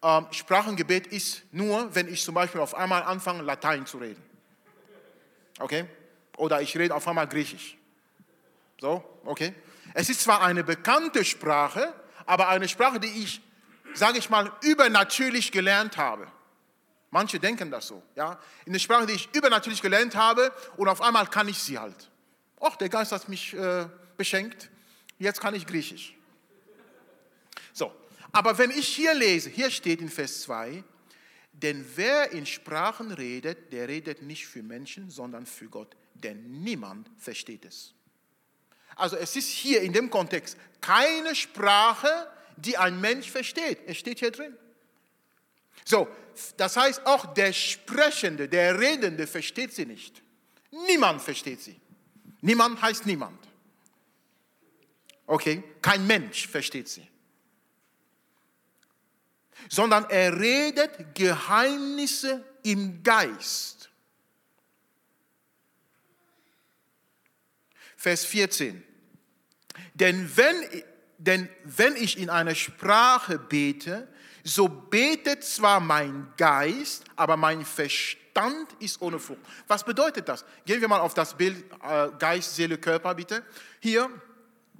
Ähm, 0.01 0.27
Sprachengebet 0.31 1.08
ist 1.08 1.43
nur, 1.51 1.93
wenn 1.93 2.08
ich 2.08 2.24
zum 2.24 2.36
Beispiel 2.36 2.62
auf 2.62 2.74
einmal 2.74 3.03
anfange, 3.03 3.43
Latein 3.43 3.86
zu 3.86 3.98
reden. 3.98 4.24
Okay? 5.60 5.84
Oder 6.38 6.62
ich 6.62 6.77
rede 6.77 6.96
auf 6.96 7.05
einmal 7.05 7.27
Griechisch. 7.27 7.75
So, 8.79 9.03
okay? 9.25 9.53
Es 9.93 10.10
ist 10.10 10.22
zwar 10.22 10.41
eine 10.41 10.63
bekannte 10.63 11.25
Sprache, 11.25 11.93
aber 12.29 12.48
eine 12.48 12.67
Sprache, 12.67 13.00
die 13.00 13.07
ich, 13.24 13.41
sage 13.95 14.19
ich 14.19 14.29
mal, 14.29 14.51
übernatürlich 14.62 15.51
gelernt 15.51 15.98
habe. 15.98 16.27
Manche 17.09 17.39
denken 17.39 17.71
das 17.71 17.88
so. 17.88 18.03
Ja? 18.15 18.39
In 18.65 18.74
der 18.74 18.79
Sprache, 18.79 19.07
die 19.07 19.13
ich 19.13 19.33
übernatürlich 19.33 19.81
gelernt 19.81 20.15
habe 20.15 20.53
und 20.77 20.88
auf 20.88 21.01
einmal 21.01 21.25
kann 21.25 21.48
ich 21.48 21.57
sie 21.57 21.79
halt. 21.79 22.12
Ach, 22.62 22.75
der 22.75 22.88
Geist 22.88 23.12
hat 23.12 23.27
mich 23.29 23.55
äh, 23.55 23.88
beschenkt, 24.15 24.69
jetzt 25.17 25.41
kann 25.41 25.55
ich 25.55 25.65
Griechisch. 25.65 26.13
So, 27.74 27.91
aber 28.31 28.59
wenn 28.59 28.69
ich 28.69 28.88
hier 28.88 29.15
lese, 29.15 29.50
hier 29.50 29.71
steht 29.71 30.00
in 30.00 30.09
Vers 30.09 30.41
2, 30.41 30.83
denn 31.51 31.83
wer 31.95 32.31
in 32.31 32.45
Sprachen 32.45 33.12
redet, 33.12 33.74
der 33.74 33.88
redet 33.88 34.21
nicht 34.21 34.45
für 34.45 34.62
Menschen, 34.62 35.09
sondern 35.09 35.48
für 35.48 35.67
Gott, 35.67 35.95
denn 36.13 36.62
niemand 36.62 37.09
versteht 37.17 37.65
es. 37.65 37.95
Also 39.00 39.15
es 39.15 39.36
ist 39.36 39.48
hier 39.48 39.82
in 39.82 39.94
dem 39.94 40.10
Kontext 40.10 40.58
keine 40.82 41.34
Sprache, 41.34 42.27
die 42.58 42.77
ein 42.77 43.00
Mensch 43.00 43.32
versteht. 43.32 43.79
Es 43.88 43.98
steht 43.98 44.20
hier 44.20 44.32
drin. 44.32 44.56
So, 45.86 46.08
das 46.58 46.75
heißt 46.75 47.06
auch 47.06 47.34
der 47.34 47.53
Sprechende, 47.53 48.50
der 48.50 48.79
Redende 48.79 49.25
versteht 49.25 49.74
sie 49.74 49.86
nicht. 49.86 50.22
Niemand 50.88 51.22
versteht 51.22 51.62
sie. 51.62 51.79
Niemand 52.41 52.82
heißt 52.82 53.06
niemand. 53.06 53.39
Okay, 55.25 55.63
kein 55.82 56.06
Mensch 56.06 56.48
versteht 56.48 56.89
sie. 56.89 57.08
Sondern 59.70 60.10
er 60.10 60.38
redet 60.38 61.15
Geheimnisse 61.15 62.44
im 62.63 63.01
Geist. 63.03 63.89
Vers 67.96 68.25
14. 68.25 68.88
Denn 69.93 70.29
wenn, 70.36 70.55
denn 71.17 71.50
wenn 71.63 71.95
ich 71.95 72.17
in 72.17 72.29
einer 72.29 72.55
Sprache 72.55 73.38
bete, 73.38 74.07
so 74.43 74.67
betet 74.67 75.43
zwar 75.43 75.79
mein 75.79 76.27
Geist, 76.38 77.03
aber 77.15 77.38
mein 77.38 77.65
Verstand 77.65 78.67
ist 78.79 79.01
ohne 79.01 79.19
Frucht. 79.19 79.39
Was 79.67 79.83
bedeutet 79.83 80.27
das? 80.27 80.45
Gehen 80.65 80.81
wir 80.81 80.88
mal 80.88 81.00
auf 81.00 81.13
das 81.13 81.36
Bild 81.36 81.63
äh, 81.83 82.09
Geist, 82.17 82.55
Seele, 82.55 82.77
Körper 82.77 83.13
bitte. 83.15 83.43
Hier 83.79 84.09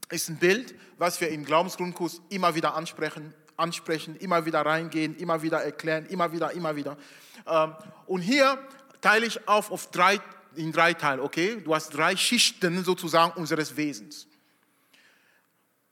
ist 0.10 0.30
ein 0.30 0.38
Bild, 0.38 0.76
was 0.98 1.20
wir 1.22 1.30
im 1.30 1.46
Glaubensgrundkurs 1.46 2.22
immer 2.30 2.56
wieder 2.56 2.76
ansprechen, 2.76 3.34
ansprechen, 3.58 4.16
immer 4.16 4.46
wieder 4.46 4.62
reingehen, 4.62 5.16
immer 5.18 5.42
wieder 5.42 5.64
erklären, 5.64 6.06
immer 6.08 6.32
wieder, 6.32 6.52
immer 6.52 6.76
wieder. 6.76 6.98
Ähm, 7.46 7.76
und 8.08 8.22
hier 8.22 8.58
teile 9.02 9.26
ich 9.26 9.48
auf, 9.48 9.72
auf 9.72 9.92
drei, 9.92 10.20
in 10.56 10.72
drei 10.72 10.94
Teile, 10.94 11.22
okay? 11.22 11.62
Du 11.64 11.76
hast 11.76 11.90
drei 11.90 12.16
Schichten 12.16 12.84
sozusagen 12.84 13.40
unseres 13.40 13.76
Wesens. 13.76 14.28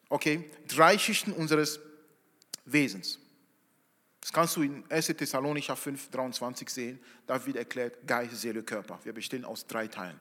Okay? 0.10 0.50
Drei 0.68 0.98
Schichten 0.98 1.34
unseres 1.34 1.80
Wesens. 2.66 3.20
Das 4.22 4.34
kannst 4.34 4.56
du 4.58 4.62
in 4.62 4.84
1. 4.90 5.08
Thessalonicher 5.08 5.76
5, 5.76 6.10
23 6.10 6.70
sehen. 6.70 7.00
Da 7.26 7.46
wird 7.46 7.56
erklärt 7.56 8.06
Geist, 8.06 8.36
Seele, 8.36 8.62
Körper. 8.62 9.00
Wir 9.04 9.14
bestehen 9.14 9.46
aus 9.46 9.66
drei 9.66 9.88
Teilen. 9.88 10.20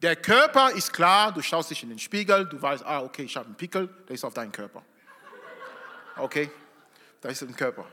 Der 0.00 0.14
Körper 0.14 0.70
ist 0.70 0.92
klar, 0.92 1.32
du 1.32 1.42
schaust 1.42 1.70
dich 1.70 1.82
in 1.82 1.88
den 1.88 1.98
Spiegel, 1.98 2.46
du 2.46 2.62
weißt, 2.62 2.84
ah, 2.86 3.02
okay, 3.02 3.24
ich 3.24 3.36
habe 3.36 3.46
einen 3.46 3.56
Pickel, 3.56 3.88
der 4.06 4.14
ist 4.14 4.24
auf 4.24 4.32
deinem 4.32 4.52
Körper. 4.52 4.84
Okay, 6.16 6.50
da 7.20 7.30
ist 7.30 7.42
ein 7.42 7.56
Körper. 7.56 7.84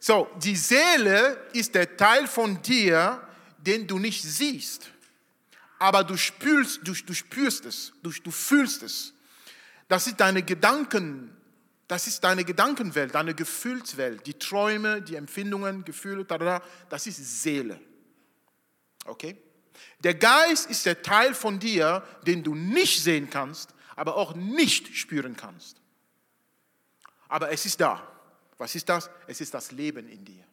So, 0.00 0.28
die 0.42 0.56
Seele 0.56 1.48
ist 1.52 1.74
der 1.74 1.96
Teil 1.96 2.26
von 2.26 2.60
dir, 2.62 3.20
den 3.58 3.86
du 3.86 3.98
nicht 3.98 4.22
siehst, 4.22 4.90
aber 5.78 6.02
du 6.02 6.16
spürst, 6.16 6.80
du, 6.82 6.92
du 6.92 7.14
spürst 7.14 7.64
es, 7.64 7.92
du, 8.02 8.10
du 8.10 8.30
fühlst 8.30 8.82
es. 8.82 9.12
Das 9.88 10.06
ist 10.06 10.20
deine 10.20 10.42
Gedanken, 10.42 11.36
das 11.88 12.06
ist 12.06 12.24
deine 12.24 12.44
Gedankenwelt, 12.44 13.14
deine 13.14 13.34
Gefühlswelt, 13.34 14.26
die 14.26 14.34
Träume, 14.34 15.02
die 15.02 15.14
Empfindungen, 15.14 15.84
Gefühle, 15.84 16.24
das 16.88 17.06
ist 17.06 17.42
Seele. 17.42 17.80
Okay? 19.04 19.36
Der 20.00 20.14
Geist 20.14 20.68
ist 20.68 20.84
der 20.86 21.02
Teil 21.02 21.34
von 21.34 21.58
dir, 21.58 22.02
den 22.26 22.42
du 22.42 22.54
nicht 22.54 23.02
sehen 23.02 23.30
kannst, 23.30 23.74
aber 23.94 24.16
auch 24.16 24.34
nicht 24.34 24.96
spüren 24.96 25.36
kannst. 25.36 25.80
Aber 27.28 27.50
es 27.50 27.64
ist 27.66 27.80
da. 27.80 28.06
Was 28.58 28.74
ist 28.74 28.88
das? 28.88 29.10
Es 29.26 29.40
ist 29.40 29.52
das 29.54 29.70
Leben 29.72 30.08
in 30.08 30.24
dir. 30.24 30.44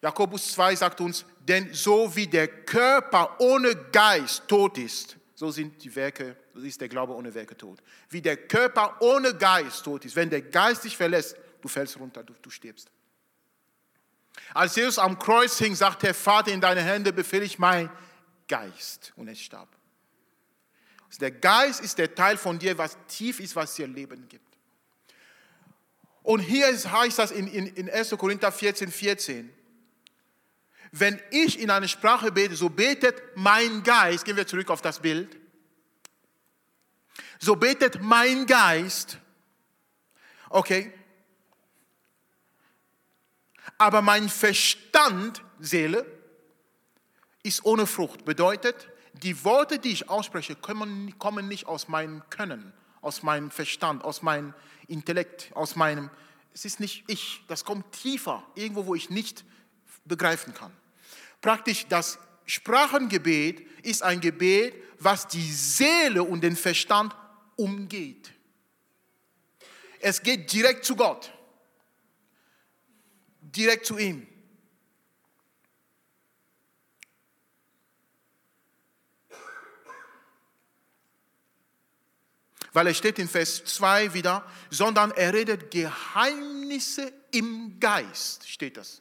Jakobus 0.00 0.52
2 0.52 0.76
sagt 0.76 1.00
uns, 1.00 1.24
denn 1.40 1.72
so 1.72 2.14
wie 2.14 2.26
der 2.26 2.48
Körper 2.64 3.40
ohne 3.40 3.74
Geist 3.90 4.46
tot 4.46 4.78
ist, 4.78 5.16
so 5.38 5.52
sind 5.52 5.84
die 5.84 5.94
Werke, 5.94 6.34
so 6.52 6.62
ist 6.62 6.80
der 6.80 6.88
Glaube 6.88 7.14
ohne 7.14 7.32
Werke 7.32 7.56
tot. 7.56 7.80
Wie 8.10 8.20
der 8.20 8.36
Körper 8.36 8.96
ohne 8.98 9.32
Geist 9.32 9.84
tot 9.84 10.04
ist. 10.04 10.16
Wenn 10.16 10.28
der 10.28 10.42
Geist 10.42 10.82
dich 10.82 10.96
verlässt, 10.96 11.36
du 11.60 11.68
fällst 11.68 11.96
runter, 11.96 12.24
du, 12.24 12.34
du 12.42 12.50
stirbst. 12.50 12.90
Als 14.52 14.74
Jesus 14.74 14.98
am 14.98 15.16
Kreuz 15.16 15.56
hing, 15.58 15.76
sagte 15.76 16.06
der 16.06 16.14
Vater, 16.14 16.50
in 16.50 16.60
deine 16.60 16.82
Hände 16.82 17.12
befehle 17.12 17.44
ich 17.44 17.56
mein 17.56 17.88
Geist. 18.48 19.12
Und 19.14 19.28
es 19.28 19.40
starb. 19.40 19.68
Also 21.06 21.20
der 21.20 21.30
Geist 21.30 21.82
ist 21.82 21.98
der 21.98 22.12
Teil 22.12 22.36
von 22.36 22.58
dir, 22.58 22.76
was 22.76 22.98
tief 23.06 23.38
ist, 23.38 23.54
was 23.54 23.76
dir 23.76 23.86
Leben 23.86 24.28
gibt. 24.28 24.58
Und 26.24 26.40
hier 26.40 26.66
heißt 26.66 27.16
das 27.16 27.30
in, 27.30 27.46
in, 27.46 27.68
in 27.68 27.88
1. 27.88 28.10
Korinther 28.18 28.50
14, 28.50 28.90
14. 28.90 29.54
Wenn 30.92 31.20
ich 31.30 31.60
in 31.60 31.70
eine 31.70 31.88
Sprache 31.88 32.32
bete, 32.32 32.56
so 32.56 32.68
betet 32.68 33.20
mein 33.34 33.82
Geist, 33.82 34.24
gehen 34.24 34.36
wir 34.36 34.46
zurück 34.46 34.70
auf 34.70 34.80
das 34.80 35.00
Bild, 35.00 35.36
so 37.38 37.56
betet 37.56 38.02
mein 38.02 38.46
Geist, 38.46 39.18
okay, 40.50 40.92
aber 43.76 44.02
mein 44.02 44.28
Verstand, 44.28 45.42
Seele, 45.60 46.04
ist 47.42 47.64
ohne 47.64 47.86
Frucht. 47.86 48.24
Bedeutet, 48.24 48.88
die 49.12 49.44
Worte, 49.44 49.78
die 49.78 49.90
ich 49.90 50.08
ausspreche, 50.08 50.56
kommen, 50.56 51.18
kommen 51.18 51.48
nicht 51.48 51.66
aus 51.66 51.88
meinem 51.88 52.28
Können, 52.30 52.72
aus 53.00 53.22
meinem 53.22 53.50
Verstand, 53.50 54.04
aus 54.04 54.22
meinem 54.22 54.54
Intellekt, 54.86 55.50
aus 55.54 55.76
meinem, 55.76 56.10
es 56.54 56.64
ist 56.64 56.80
nicht 56.80 57.04
ich, 57.08 57.42
das 57.48 57.64
kommt 57.64 57.92
tiefer, 57.92 58.44
irgendwo, 58.54 58.86
wo 58.86 58.94
ich 58.94 59.10
nicht 59.10 59.44
begreifen 60.04 60.54
kann. 60.54 60.72
Praktisch 61.40 61.86
das 61.88 62.18
Sprachengebet 62.46 63.66
ist 63.84 64.02
ein 64.02 64.20
Gebet, 64.20 64.74
was 64.98 65.28
die 65.28 65.52
Seele 65.52 66.22
und 66.22 66.42
den 66.42 66.56
Verstand 66.56 67.14
umgeht. 67.56 68.32
Es 70.00 70.22
geht 70.22 70.52
direkt 70.52 70.84
zu 70.84 70.96
Gott, 70.96 71.32
direkt 73.40 73.86
zu 73.86 73.98
ihm. 73.98 74.26
Weil 82.72 82.88
es 82.88 82.98
steht 82.98 83.18
in 83.18 83.28
Vers 83.28 83.64
2 83.64 84.14
wieder, 84.14 84.46
sondern 84.70 85.10
er 85.12 85.32
redet 85.32 85.70
Geheimnisse 85.70 87.12
im 87.32 87.80
Geist, 87.80 88.48
steht 88.48 88.76
das. 88.76 89.00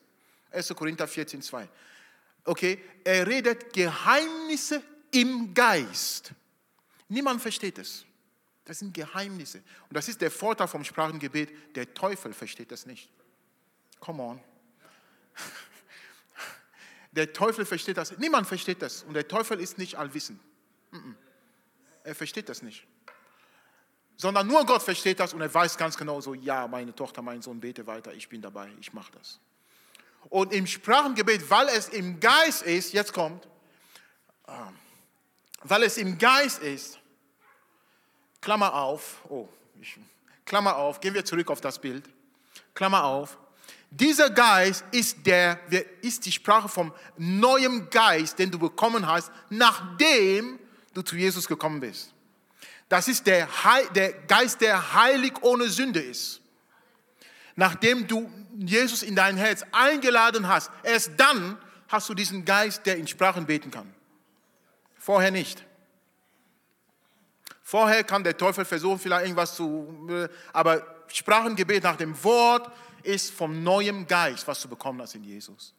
1. 0.51 0.69
Korinther 0.69 1.07
14, 1.07 1.41
2. 1.41 1.67
Okay, 2.47 2.81
er 3.03 3.27
redet 3.27 3.73
Geheimnisse 3.73 4.81
im 5.11 5.53
Geist. 5.53 6.31
Niemand 7.09 7.41
versteht 7.41 7.77
es. 7.77 8.05
Das 8.63 8.79
sind 8.79 8.93
Geheimnisse. 8.93 9.57
Und 9.89 9.97
das 9.97 10.07
ist 10.07 10.21
der 10.21 10.31
Vorteil 10.31 10.69
vom 10.69 10.85
Sprachengebet. 10.85 11.75
Der 11.75 11.93
Teufel 11.93 12.31
versteht 12.31 12.71
das 12.71 12.85
nicht. 12.85 13.09
Come 13.99 14.23
on. 14.23 14.41
Der 17.11 17.33
Teufel 17.33 17.65
versteht 17.65 17.97
das. 17.97 18.17
Niemand 18.17 18.47
versteht 18.47 18.81
das. 18.81 19.03
Und 19.03 19.15
der 19.15 19.27
Teufel 19.27 19.59
ist 19.59 19.77
nicht 19.79 19.95
allwissend. 19.95 20.39
Er 22.03 22.13
versteht 22.13 22.47
das 22.47 22.61
nicht. 22.61 22.85
Sondern 24.17 24.45
nur 24.45 24.65
Gott 24.65 24.83
versteht 24.83 25.19
das 25.19 25.33
und 25.33 25.41
er 25.41 25.51
weiß 25.51 25.77
ganz 25.77 25.97
genau 25.97 26.21
so, 26.21 26.35
ja, 26.35 26.67
meine 26.67 26.93
Tochter, 26.93 27.23
mein 27.23 27.41
Sohn, 27.41 27.59
bete 27.59 27.87
weiter, 27.87 28.13
ich 28.13 28.29
bin 28.29 28.41
dabei, 28.41 28.69
ich 28.79 28.93
mache 28.93 29.11
das. 29.13 29.39
Und 30.29 30.53
im 30.53 30.67
Sprachengebet, 30.67 31.49
weil 31.49 31.67
es 31.69 31.89
im 31.89 32.19
Geist 32.19 32.63
ist, 32.63 32.93
jetzt 32.93 33.13
kommt, 33.13 33.47
ähm, 34.47 34.75
weil 35.63 35.83
es 35.83 35.97
im 35.97 36.17
Geist 36.17 36.61
ist, 36.61 36.99
Klammer 38.41 38.73
auf, 38.73 39.17
oh, 39.29 39.47
ich, 39.81 39.97
Klammer 40.45 40.75
auf, 40.75 40.99
gehen 40.99 41.13
wir 41.13 41.25
zurück 41.25 41.49
auf 41.49 41.61
das 41.61 41.79
Bild, 41.79 42.07
Klammer 42.73 43.03
auf, 43.03 43.37
dieser 43.89 44.29
Geist 44.29 44.83
ist, 44.91 45.25
der, 45.25 45.59
ist 46.01 46.25
die 46.25 46.31
Sprache 46.31 46.67
vom 46.67 46.93
neuen 47.17 47.89
Geist, 47.89 48.37
den 48.37 48.51
du 48.51 48.59
bekommen 48.59 49.07
hast, 49.07 49.31
nachdem 49.49 50.59
du 50.93 51.01
zu 51.01 51.15
Jesus 51.15 51.47
gekommen 51.47 51.79
bist. 51.79 52.13
Das 52.89 53.07
ist 53.07 53.25
der, 53.25 53.47
der 53.95 54.13
Geist, 54.13 54.61
der 54.61 54.93
heilig 54.93 55.33
ohne 55.41 55.69
Sünde 55.69 56.01
ist. 56.01 56.41
Nachdem 57.57 58.07
du 58.07 58.31
Jesus 58.55 59.01
in 59.01 59.15
dein 59.15 59.35
Herz 59.35 59.65
eingeladen 59.71 60.47
hast, 60.47 60.69
erst 60.83 61.11
dann 61.17 61.57
hast 61.87 62.07
du 62.07 62.13
diesen 62.13 62.45
Geist, 62.45 62.85
der 62.85 62.97
in 62.97 63.07
Sprachen 63.07 63.47
beten 63.47 63.71
kann. 63.71 63.91
Vorher 64.95 65.31
nicht. 65.31 65.65
Vorher 67.63 68.03
kann 68.03 68.23
der 68.23 68.37
Teufel 68.37 68.63
versuchen, 68.63 68.99
vielleicht 68.99 69.23
irgendwas 69.23 69.55
zu, 69.55 70.29
aber 70.53 70.85
Sprachengebet 71.07 71.83
nach 71.83 71.95
dem 71.95 72.23
Wort 72.23 72.71
ist 73.01 73.31
vom 73.31 73.63
neuen 73.63 74.05
Geist, 74.05 74.47
was 74.47 74.61
du 74.61 74.69
bekommen 74.69 75.01
hast 75.01 75.15
in 75.15 75.23
Jesus. 75.23 75.73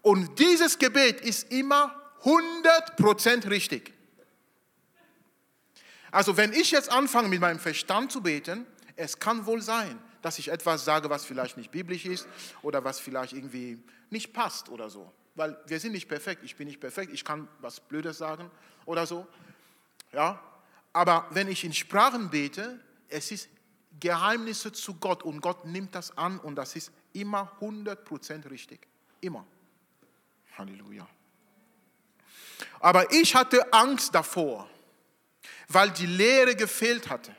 Und 0.00 0.38
dieses 0.38 0.78
Gebet 0.78 1.20
ist 1.20 1.52
immer 1.52 1.94
100% 2.24 3.50
richtig. 3.50 3.92
Also 6.10 6.38
wenn 6.38 6.54
ich 6.54 6.70
jetzt 6.70 6.90
anfange 6.90 7.28
mit 7.28 7.40
meinem 7.40 7.58
Verstand 7.58 8.10
zu 8.10 8.22
beten, 8.22 8.66
es 8.96 9.18
kann 9.18 9.44
wohl 9.44 9.60
sein, 9.60 10.00
dass 10.22 10.38
ich 10.38 10.48
etwas 10.48 10.84
sage, 10.84 11.10
was 11.10 11.24
vielleicht 11.24 11.56
nicht 11.56 11.70
biblisch 11.70 12.04
ist 12.04 12.26
oder 12.62 12.84
was 12.84 13.00
vielleicht 13.00 13.32
irgendwie 13.32 13.82
nicht 14.10 14.32
passt 14.32 14.68
oder 14.68 14.90
so. 14.90 15.12
Weil 15.34 15.56
wir 15.66 15.80
sind 15.80 15.92
nicht 15.92 16.08
perfekt, 16.08 16.42
ich 16.44 16.56
bin 16.56 16.68
nicht 16.68 16.80
perfekt, 16.80 17.12
ich 17.12 17.24
kann 17.24 17.48
was 17.60 17.80
Blödes 17.80 18.18
sagen 18.18 18.50
oder 18.84 19.06
so. 19.06 19.26
Ja? 20.12 20.40
Aber 20.92 21.26
wenn 21.30 21.48
ich 21.48 21.64
in 21.64 21.72
Sprachen 21.72 22.30
bete, 22.30 22.80
es 23.08 23.30
ist 23.30 23.48
Geheimnisse 23.98 24.72
zu 24.72 24.94
Gott 24.94 25.22
und 25.22 25.40
Gott 25.40 25.64
nimmt 25.64 25.94
das 25.94 26.16
an 26.16 26.38
und 26.38 26.56
das 26.56 26.76
ist 26.76 26.92
immer 27.12 27.52
100% 27.60 28.50
richtig. 28.50 28.86
Immer. 29.20 29.46
Halleluja. 30.56 31.06
Aber 32.80 33.12
ich 33.12 33.34
hatte 33.34 33.72
Angst 33.72 34.14
davor 34.14 34.68
weil 35.70 35.90
die 35.90 36.06
Lehre 36.06 36.56
gefehlt 36.56 37.08
hatte. 37.08 37.34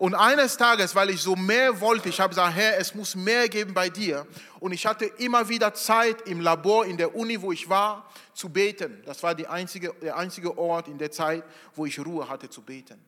Und 0.00 0.14
eines 0.14 0.56
Tages, 0.56 0.94
weil 0.94 1.10
ich 1.10 1.20
so 1.20 1.36
mehr 1.36 1.78
wollte, 1.78 2.08
ich 2.08 2.18
habe 2.20 2.30
gesagt, 2.30 2.56
Herr, 2.56 2.78
es 2.78 2.94
muss 2.94 3.14
mehr 3.14 3.50
geben 3.50 3.74
bei 3.74 3.90
dir. 3.90 4.26
Und 4.58 4.72
ich 4.72 4.86
hatte 4.86 5.04
immer 5.04 5.46
wieder 5.50 5.74
Zeit 5.74 6.22
im 6.22 6.40
Labor, 6.40 6.86
in 6.86 6.96
der 6.96 7.14
Uni, 7.14 7.42
wo 7.42 7.52
ich 7.52 7.68
war, 7.68 8.10
zu 8.32 8.48
beten. 8.48 9.02
Das 9.04 9.22
war 9.22 9.36
einzige, 9.50 9.92
der 10.00 10.16
einzige 10.16 10.56
Ort 10.56 10.88
in 10.88 10.96
der 10.96 11.10
Zeit, 11.10 11.44
wo 11.74 11.84
ich 11.84 12.00
Ruhe 12.00 12.26
hatte 12.26 12.48
zu 12.48 12.62
beten. 12.62 12.98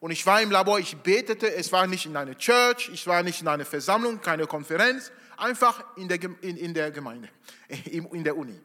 Und 0.00 0.10
ich 0.10 0.26
war 0.26 0.42
im 0.42 0.50
Labor, 0.50 0.80
ich 0.80 0.96
betete, 0.96 1.54
es 1.54 1.70
war 1.70 1.86
nicht 1.86 2.06
in 2.06 2.16
einer 2.16 2.36
Church, 2.36 2.90
ich 2.92 3.06
war 3.06 3.22
nicht 3.22 3.40
in 3.40 3.46
einer 3.46 3.64
Versammlung, 3.64 4.20
keine 4.20 4.48
Konferenz, 4.48 5.12
einfach 5.36 5.84
in 5.96 6.08
der, 6.08 6.18
in, 6.40 6.56
in 6.56 6.74
der 6.74 6.90
Gemeinde, 6.90 7.28
in 7.68 8.24
der 8.24 8.36
Uni. 8.36 8.60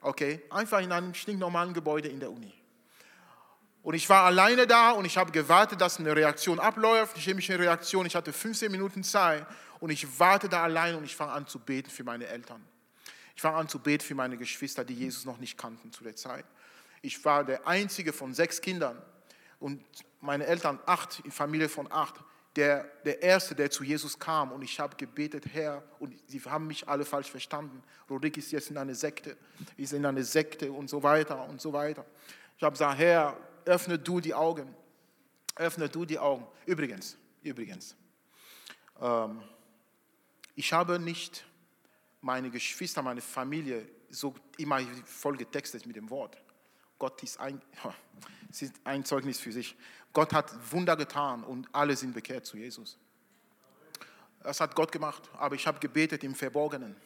Okay, 0.00 0.42
einfach 0.50 0.80
in 0.80 0.90
einem 0.90 1.14
stinknormalen 1.14 1.74
Gebäude 1.74 2.08
in 2.08 2.18
der 2.18 2.32
Uni. 2.32 2.52
Und 3.86 3.94
ich 3.94 4.08
war 4.08 4.24
alleine 4.24 4.66
da 4.66 4.90
und 4.90 5.04
ich 5.04 5.16
habe 5.16 5.30
gewartet, 5.30 5.80
dass 5.80 6.00
eine 6.00 6.16
Reaktion 6.16 6.58
abläuft, 6.58 7.14
eine 7.14 7.22
chemische 7.22 7.56
Reaktion. 7.56 8.04
Ich 8.04 8.16
hatte 8.16 8.32
15 8.32 8.68
Minuten 8.68 9.04
Zeit 9.04 9.46
und 9.78 9.90
ich 9.90 10.18
warte 10.18 10.48
da 10.48 10.64
allein 10.64 10.96
und 10.96 11.04
ich 11.04 11.14
fange 11.14 11.30
an 11.30 11.46
zu 11.46 11.60
beten 11.60 11.88
für 11.88 12.02
meine 12.02 12.26
Eltern. 12.26 12.66
Ich 13.36 13.42
fange 13.42 13.58
an 13.58 13.68
zu 13.68 13.78
beten 13.78 14.02
für 14.02 14.16
meine 14.16 14.36
Geschwister, 14.36 14.84
die 14.84 14.94
Jesus 14.94 15.24
noch 15.24 15.38
nicht 15.38 15.56
kannten 15.56 15.92
zu 15.92 16.02
der 16.02 16.16
Zeit. 16.16 16.44
Ich 17.00 17.24
war 17.24 17.44
der 17.44 17.64
einzige 17.68 18.12
von 18.12 18.34
sechs 18.34 18.60
Kindern 18.60 19.00
und 19.60 19.80
meine 20.20 20.46
Eltern 20.46 20.80
acht, 20.84 21.22
Familie 21.30 21.68
von 21.68 21.86
acht, 21.92 22.16
der, 22.56 22.90
der 23.04 23.22
Erste, 23.22 23.54
der 23.54 23.70
zu 23.70 23.84
Jesus 23.84 24.18
kam. 24.18 24.50
Und 24.50 24.62
ich 24.62 24.80
habe 24.80 24.96
gebetet, 24.96 25.44
Herr, 25.52 25.84
und 26.00 26.12
sie 26.26 26.40
haben 26.40 26.66
mich 26.66 26.88
alle 26.88 27.04
falsch 27.04 27.30
verstanden. 27.30 27.84
Rodrik 28.10 28.36
ist 28.36 28.50
jetzt 28.50 28.68
in 28.68 28.78
einer 28.78 28.96
Sekte, 28.96 29.36
ist 29.76 29.92
in 29.92 30.04
einer 30.04 30.24
Sekte 30.24 30.72
und 30.72 30.90
so 30.90 31.04
weiter 31.04 31.44
und 31.48 31.60
so 31.60 31.72
weiter. 31.72 32.04
Ich 32.56 32.64
habe 32.64 32.72
gesagt, 32.72 32.98
Herr, 32.98 33.36
öffne 33.66 33.98
du 33.98 34.20
die 34.20 34.32
Augen. 34.32 34.74
Öffne 35.56 35.88
du 35.88 36.04
die 36.04 36.18
Augen. 36.18 36.46
Übrigens, 36.64 37.16
übrigens, 37.42 37.96
ähm, 39.00 39.42
ich 40.54 40.72
habe 40.72 40.98
nicht 40.98 41.44
meine 42.20 42.50
Geschwister, 42.50 43.02
meine 43.02 43.20
Familie 43.20 43.86
so 44.08 44.34
immer 44.56 44.80
voll 45.04 45.36
getextet 45.36 45.86
mit 45.86 45.96
dem 45.96 46.08
Wort. 46.08 46.36
Gott 46.98 47.22
ist 47.22 47.38
ein, 47.38 47.60
ist 48.50 48.72
ein 48.84 49.04
Zeugnis 49.04 49.38
für 49.38 49.52
sich. 49.52 49.76
Gott 50.12 50.32
hat 50.32 50.50
Wunder 50.72 50.96
getan 50.96 51.44
und 51.44 51.68
alle 51.72 51.94
sind 51.94 52.14
bekehrt 52.14 52.46
zu 52.46 52.56
Jesus. 52.56 52.98
Das 54.42 54.60
hat 54.60 54.74
Gott 54.74 54.92
gemacht, 54.92 55.22
aber 55.38 55.56
ich 55.56 55.66
habe 55.66 55.78
gebetet 55.78 56.24
im 56.24 56.34
Verborgenen. 56.34 56.96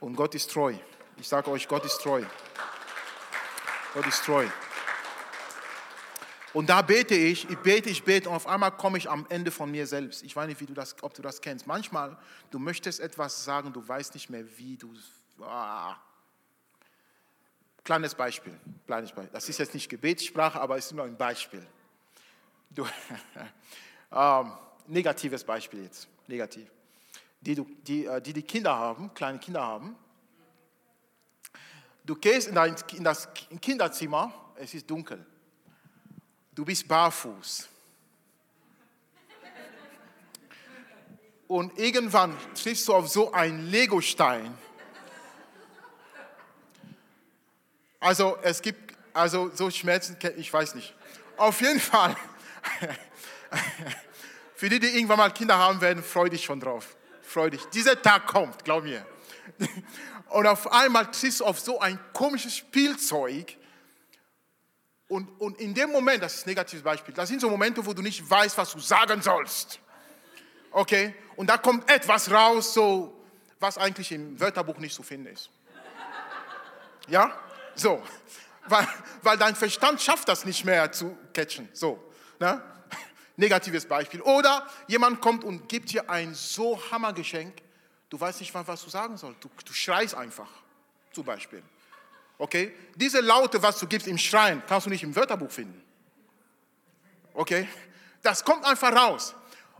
Und 0.00 0.16
Gott 0.16 0.34
ist 0.34 0.50
treu. 0.50 0.74
Ich 1.16 1.28
sage 1.28 1.50
euch, 1.50 1.66
Gott 1.66 1.84
ist 1.84 1.98
treu. 2.02 2.22
Gott 3.94 4.06
ist 4.06 4.22
treu. 4.24 4.46
Und 6.56 6.70
da 6.70 6.80
bete 6.80 7.14
ich, 7.14 7.50
ich 7.50 7.58
bete, 7.58 7.90
ich 7.90 8.02
bete 8.02 8.30
und 8.30 8.34
auf 8.34 8.46
einmal 8.46 8.70
komme 8.70 8.96
ich 8.96 9.10
am 9.10 9.26
Ende 9.28 9.50
von 9.50 9.70
mir 9.70 9.86
selbst. 9.86 10.22
Ich 10.22 10.34
weiß 10.34 10.46
nicht, 10.46 10.58
wie 10.58 10.64
du 10.64 10.72
das, 10.72 10.96
ob 11.02 11.12
du 11.12 11.20
das 11.20 11.42
kennst. 11.42 11.66
Manchmal, 11.66 12.16
du 12.50 12.58
möchtest 12.58 12.98
etwas 12.98 13.44
sagen, 13.44 13.74
du 13.74 13.86
weißt 13.86 14.14
nicht 14.14 14.30
mehr, 14.30 14.42
wie 14.56 14.78
du. 14.78 14.90
Ah. 15.42 15.96
Kleines 17.84 18.14
Beispiel, 18.14 18.58
kleines 18.86 19.12
Beispiel. 19.12 19.28
Das 19.34 19.46
ist 19.50 19.58
jetzt 19.58 19.74
nicht 19.74 19.90
Gebetssprache, 19.90 20.58
aber 20.58 20.78
es 20.78 20.86
ist 20.86 20.92
nur 20.92 21.04
ein 21.04 21.18
Beispiel. 21.18 21.66
Du, 22.70 22.86
ähm, 24.12 24.52
negatives 24.86 25.44
Beispiel 25.44 25.82
jetzt, 25.82 26.08
negativ. 26.26 26.70
Die, 27.42 27.54
die, 27.54 28.06
äh, 28.06 28.22
die 28.22 28.32
die 28.32 28.42
Kinder 28.42 28.74
haben, 28.74 29.12
kleine 29.12 29.38
Kinder 29.40 29.60
haben. 29.60 29.94
Du 32.02 32.14
gehst 32.14 32.48
in, 32.48 32.54
dein, 32.54 32.74
in 32.94 33.04
das 33.04 33.28
Kinderzimmer, 33.60 34.32
es 34.54 34.72
ist 34.72 34.88
dunkel 34.88 35.22
du 36.56 36.64
bist 36.64 36.88
barfuß. 36.88 37.68
Und 41.46 41.78
irgendwann 41.78 42.36
triffst 42.60 42.88
du 42.88 42.94
auf 42.94 43.08
so 43.08 43.32
einen 43.32 43.70
Legostein. 43.70 44.52
Also 48.00 48.36
es 48.42 48.60
gibt, 48.60 48.94
also 49.12 49.50
so 49.54 49.70
Schmerzen, 49.70 50.16
ich 50.36 50.52
weiß 50.52 50.74
nicht. 50.74 50.92
Auf 51.36 51.60
jeden 51.60 51.78
Fall, 51.78 52.16
für 54.56 54.68
die, 54.68 54.80
die 54.80 54.88
irgendwann 54.88 55.18
mal 55.18 55.30
Kinder 55.30 55.56
haben 55.56 55.80
werden, 55.80 56.02
freu 56.02 56.28
dich 56.28 56.44
schon 56.44 56.58
drauf. 56.58 56.96
Freu 57.22 57.50
dich. 57.50 57.64
Dieser 57.66 58.00
Tag 58.00 58.26
kommt, 58.26 58.64
glaub 58.64 58.82
mir. 58.82 59.06
Und 60.30 60.46
auf 60.46 60.72
einmal 60.72 61.10
triffst 61.10 61.40
du 61.40 61.44
auf 61.44 61.60
so 61.60 61.78
ein 61.78 62.00
komisches 62.12 62.56
Spielzeug, 62.56 63.56
und, 65.08 65.28
und 65.40 65.60
in 65.60 65.72
dem 65.72 65.92
Moment, 65.92 66.22
das 66.22 66.34
ist 66.34 66.46
ein 66.46 66.50
negatives 66.50 66.82
Beispiel, 66.82 67.14
das 67.14 67.28
sind 67.28 67.40
so 67.40 67.48
Momente, 67.48 67.84
wo 67.84 67.92
du 67.92 68.02
nicht 68.02 68.28
weißt, 68.28 68.58
was 68.58 68.72
du 68.72 68.80
sagen 68.80 69.22
sollst. 69.22 69.78
Okay? 70.72 71.14
Und 71.36 71.48
da 71.48 71.58
kommt 71.58 71.88
etwas 71.90 72.30
raus, 72.30 72.74
so, 72.74 73.16
was 73.60 73.78
eigentlich 73.78 74.10
im 74.12 74.38
Wörterbuch 74.40 74.78
nicht 74.78 74.94
zu 74.94 75.02
finden 75.02 75.28
ist. 75.28 75.48
Ja? 77.08 77.38
So. 77.74 78.02
Weil, 78.68 78.88
weil 79.22 79.38
dein 79.38 79.54
Verstand 79.54 80.02
schafft 80.02 80.28
das 80.28 80.44
nicht 80.44 80.64
mehr 80.64 80.90
zu 80.90 81.16
catchen. 81.32 81.68
So. 81.72 82.02
Ne? 82.40 82.60
Negatives 83.36 83.86
Beispiel. 83.86 84.20
Oder 84.22 84.66
jemand 84.88 85.20
kommt 85.20 85.44
und 85.44 85.68
gibt 85.68 85.92
dir 85.92 86.10
ein 86.10 86.34
so 86.34 86.80
Hammergeschenk, 86.90 87.54
du 88.10 88.18
weißt 88.18 88.40
nicht, 88.40 88.52
was 88.52 88.82
du 88.82 88.90
sagen 88.90 89.16
sollst. 89.16 89.44
Du, 89.44 89.50
du 89.64 89.72
schreist 89.72 90.16
einfach, 90.16 90.48
zum 91.12 91.24
Beispiel. 91.24 91.62
Okay? 92.38 92.74
Diese 92.94 93.20
Laute, 93.20 93.62
was 93.62 93.78
du 93.78 93.86
gibst 93.86 94.06
im 94.06 94.18
Schreien, 94.18 94.62
kannst 94.66 94.86
du 94.86 94.90
nicht 94.90 95.02
im 95.02 95.14
Wörterbuch 95.14 95.50
finden. 95.50 95.82
Okay? 97.34 97.68
Das 98.22 98.44
kommt 98.44 98.64
einfach 98.64 98.94
raus. 98.94 99.34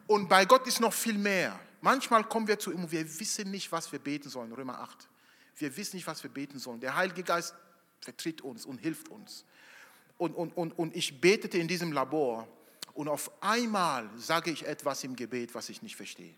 Und 0.07 0.29
bei 0.29 0.45
Gott 0.45 0.67
ist 0.67 0.81
noch 0.81 0.93
viel 0.93 1.19
mehr. 1.19 1.59
Manchmal 1.81 2.25
kommen 2.25 2.49
wir 2.49 2.59
zu 2.59 2.73
ihm 2.73 2.85
und 2.85 2.93
wir 2.93 3.05
wissen 3.21 3.51
nicht, 3.51 3.71
was 3.73 3.91
wir 3.93 3.99
beten 3.99 4.29
sollen. 4.29 4.53
Römer 4.53 4.81
8. 4.81 5.09
Wir 5.57 5.77
wissen 5.77 5.97
nicht, 5.97 6.07
was 6.07 6.23
wir 6.23 6.31
beten 6.31 6.59
sollen. 6.59 6.81
Der 6.81 6.97
Heilige 6.97 7.23
Geist 7.23 7.55
vertritt 8.01 8.41
uns 8.41 8.67
und 8.67 8.79
hilft 8.79 9.09
uns. 9.09 9.45
Und, 10.19 10.35
und, 10.35 10.57
und, 10.57 10.79
und 10.79 10.97
ich 10.97 11.21
betete 11.21 11.59
in 11.59 11.69
diesem 11.69 11.93
Labor 11.93 12.49
und 12.95 13.09
auf 13.09 13.31
einmal 13.43 14.09
sage 14.17 14.51
ich 14.51 14.67
etwas 14.67 15.05
im 15.05 15.15
Gebet, 15.17 15.55
was 15.55 15.69
ich 15.69 15.83
nicht 15.83 15.97
verstehe. 15.97 16.35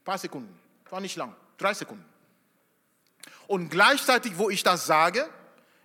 Ein 0.00 0.04
paar 0.04 0.18
Sekunden, 0.18 0.54
war 0.90 1.00
nicht 1.00 1.16
lang, 1.16 1.34
drei 1.56 1.72
Sekunden. 1.72 2.04
Und 3.46 3.68
gleichzeitig, 3.68 4.38
wo 4.38 4.50
ich 4.50 4.62
das 4.62 4.86
sage, 4.86 5.28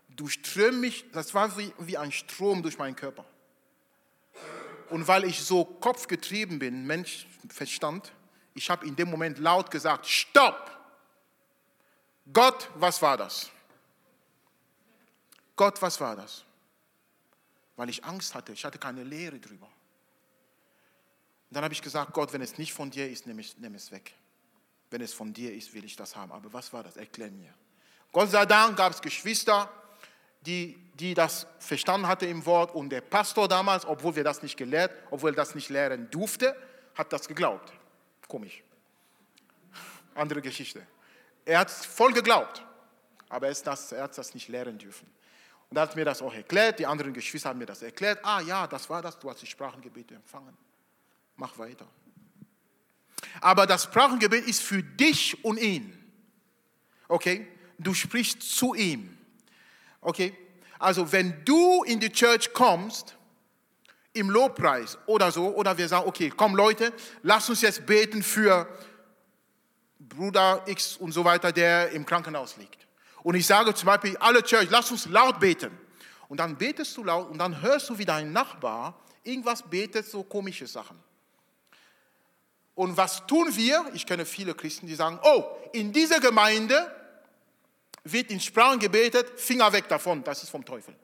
durchströmt 0.09 0.79
mich, 0.79 1.05
das 1.11 1.33
war 1.33 1.57
wie, 1.57 1.73
wie 1.79 1.97
ein 1.97 2.11
Strom 2.11 2.61
durch 2.61 2.77
meinen 2.77 2.95
Körper. 2.95 3.25
Und 4.89 5.07
weil 5.07 5.23
ich 5.25 5.39
so 5.41 5.65
kopfgetrieben 5.65 6.59
bin, 6.59 6.85
Mensch, 6.85 7.27
Verstand, 7.49 8.11
ich 8.53 8.69
habe 8.69 8.85
in 8.85 8.95
dem 8.95 9.09
Moment 9.09 9.39
laut 9.39 9.71
gesagt, 9.71 10.05
stopp! 10.07 10.75
Gott, 12.31 12.69
was 12.75 13.01
war 13.01 13.17
das? 13.17 13.49
Gott, 15.55 15.81
was 15.81 15.99
war 15.99 16.15
das? 16.15 16.43
Weil 17.75 17.89
ich 17.89 18.03
Angst 18.03 18.35
hatte, 18.35 18.51
ich 18.53 18.63
hatte 18.65 18.77
keine 18.77 19.03
Lehre 19.03 19.39
drüber. 19.39 19.65
Und 19.65 21.55
dann 21.55 21.63
habe 21.63 21.73
ich 21.73 21.81
gesagt, 21.81 22.13
Gott, 22.13 22.33
wenn 22.33 22.41
es 22.41 22.57
nicht 22.57 22.73
von 22.73 22.91
dir 22.91 23.09
ist, 23.09 23.25
nimm, 23.25 23.39
ich, 23.39 23.57
nimm 23.57 23.73
es 23.73 23.91
weg. 23.91 24.13
Wenn 24.89 25.01
es 25.01 25.13
von 25.13 25.33
dir 25.33 25.53
ist, 25.53 25.73
will 25.73 25.85
ich 25.85 25.95
das 25.95 26.15
haben. 26.15 26.31
Aber 26.31 26.51
was 26.51 26.73
war 26.73 26.83
das? 26.83 26.97
Erklär 26.97 27.31
mir. 27.31 27.53
Gott 28.11 28.31
sei 28.31 28.45
Dank 28.45 28.75
gab 28.77 28.91
es 28.91 29.01
Geschwister, 29.01 29.71
die, 30.41 30.79
die 30.95 31.13
das 31.13 31.45
verstanden 31.59 32.07
hatte 32.07 32.25
im 32.25 32.45
Wort 32.45 32.73
und 32.73 32.89
der 32.89 33.01
Pastor 33.01 33.47
damals, 33.47 33.85
obwohl 33.85 34.15
wir 34.15 34.23
das 34.23 34.41
nicht 34.41 34.57
gelehrt, 34.57 34.91
obwohl 35.11 35.31
er 35.31 35.35
das 35.35 35.53
nicht 35.53 35.69
lehren 35.69 36.09
durfte, 36.09 36.55
hat 36.95 37.13
das 37.13 37.27
geglaubt. 37.27 37.71
Komisch. 38.27 38.63
Andere 40.15 40.41
Geschichte. 40.41 40.85
Er 41.45 41.59
hat 41.59 41.71
voll 41.71 42.13
geglaubt, 42.13 42.63
aber 43.27 43.47
er, 43.47 43.53
das, 43.53 43.91
er 43.91 44.03
hat 44.03 44.17
das 44.17 44.33
nicht 44.33 44.47
lehren 44.47 44.77
dürfen. 44.77 45.09
Und 45.69 45.77
er 45.77 45.83
hat 45.83 45.95
mir 45.95 46.05
das 46.05 46.21
auch 46.21 46.33
erklärt, 46.33 46.79
die 46.79 46.85
anderen 46.85 47.13
Geschwister 47.13 47.49
haben 47.49 47.59
mir 47.59 47.65
das 47.65 47.81
erklärt. 47.81 48.19
Ah 48.23 48.41
ja, 48.41 48.65
das 48.65 48.89
war 48.89 49.01
das, 49.01 49.19
du 49.19 49.29
hast 49.29 49.41
die 49.41 49.47
Sprachengebete 49.47 50.15
empfangen. 50.15 50.57
Mach 51.35 51.57
weiter. 51.57 51.85
Aber 53.41 53.65
das 53.67 53.85
Sprachengebet 53.85 54.47
ist 54.47 54.61
für 54.61 54.83
dich 54.83 55.43
und 55.43 55.57
ihn. 55.57 55.95
Okay? 57.07 57.47
Du 57.77 57.93
sprichst 57.93 58.41
zu 58.41 58.73
ihm. 58.73 59.17
Okay? 60.01 60.35
Also 60.77 61.11
wenn 61.11 61.43
du 61.45 61.83
in 61.83 61.99
die 61.99 62.11
Church 62.11 62.53
kommst, 62.53 63.15
im 64.13 64.29
Lobpreis 64.29 64.97
oder 65.05 65.31
so, 65.31 65.55
oder 65.55 65.77
wir 65.77 65.87
sagen, 65.87 66.07
okay, 66.07 66.31
komm 66.35 66.55
Leute, 66.55 66.93
lass 67.21 67.49
uns 67.49 67.61
jetzt 67.61 67.85
beten 67.85 68.23
für 68.23 68.67
Bruder 69.99 70.63
X 70.65 70.97
und 70.97 71.11
so 71.11 71.23
weiter, 71.23 71.51
der 71.51 71.91
im 71.91 72.05
Krankenhaus 72.05 72.57
liegt. 72.57 72.87
Und 73.21 73.35
ich 73.35 73.45
sage 73.45 73.73
zum 73.73 73.87
Beispiel, 73.87 74.17
alle 74.17 74.41
Church, 74.41 74.67
lass 74.69 74.91
uns 74.91 75.05
laut 75.07 75.39
beten. 75.39 75.77
Und 76.27 76.39
dann 76.39 76.57
betest 76.57 76.95
du 76.95 77.03
laut 77.03 77.29
und 77.29 77.37
dann 77.37 77.61
hörst 77.61 77.89
du, 77.89 77.97
wie 77.97 78.05
dein 78.05 78.31
Nachbar 78.31 78.99
irgendwas 79.23 79.61
betet, 79.61 80.05
so 80.07 80.23
komische 80.23 80.67
Sachen. 80.67 80.97
Und 82.79 82.95
was 82.95 83.27
tun 83.27 83.53
wir? 83.57 83.91
Ich 83.93 84.05
kenne 84.05 84.25
viele 84.25 84.55
Christen, 84.55 84.87
die 84.87 84.95
sagen, 84.95 85.19
oh, 85.21 85.43
in 85.73 85.91
dieser 85.91 86.21
Gemeinde 86.21 86.89
wird 88.05 88.31
in 88.31 88.39
Sprachen 88.39 88.79
gebetet, 88.79 89.37
Finger 89.37 89.73
weg 89.73 89.89
davon, 89.89 90.23
das 90.23 90.43
ist 90.43 90.49
vom 90.49 90.63
Teufel. 90.63 90.95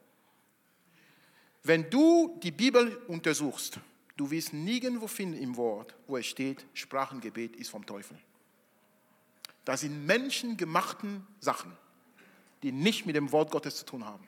Wenn 1.62 1.90
du 1.90 2.40
die 2.42 2.50
Bibel 2.50 2.96
untersuchst, 3.08 3.78
du 4.16 4.30
wirst 4.30 4.54
nirgendwo 4.54 5.06
finden 5.06 5.36
im 5.36 5.54
Wort, 5.58 5.94
wo 6.06 6.16
es 6.16 6.24
steht, 6.24 6.64
Sprachengebet 6.72 7.56
ist 7.56 7.68
vom 7.68 7.84
Teufel. 7.84 8.18
Das 9.66 9.82
sind 9.82 10.06
menschengemachten 10.06 11.26
Sachen, 11.40 11.76
die 12.62 12.72
nicht 12.72 13.04
mit 13.04 13.16
dem 13.16 13.32
Wort 13.32 13.50
Gottes 13.50 13.76
zu 13.76 13.84
tun 13.84 14.06
haben. 14.06 14.26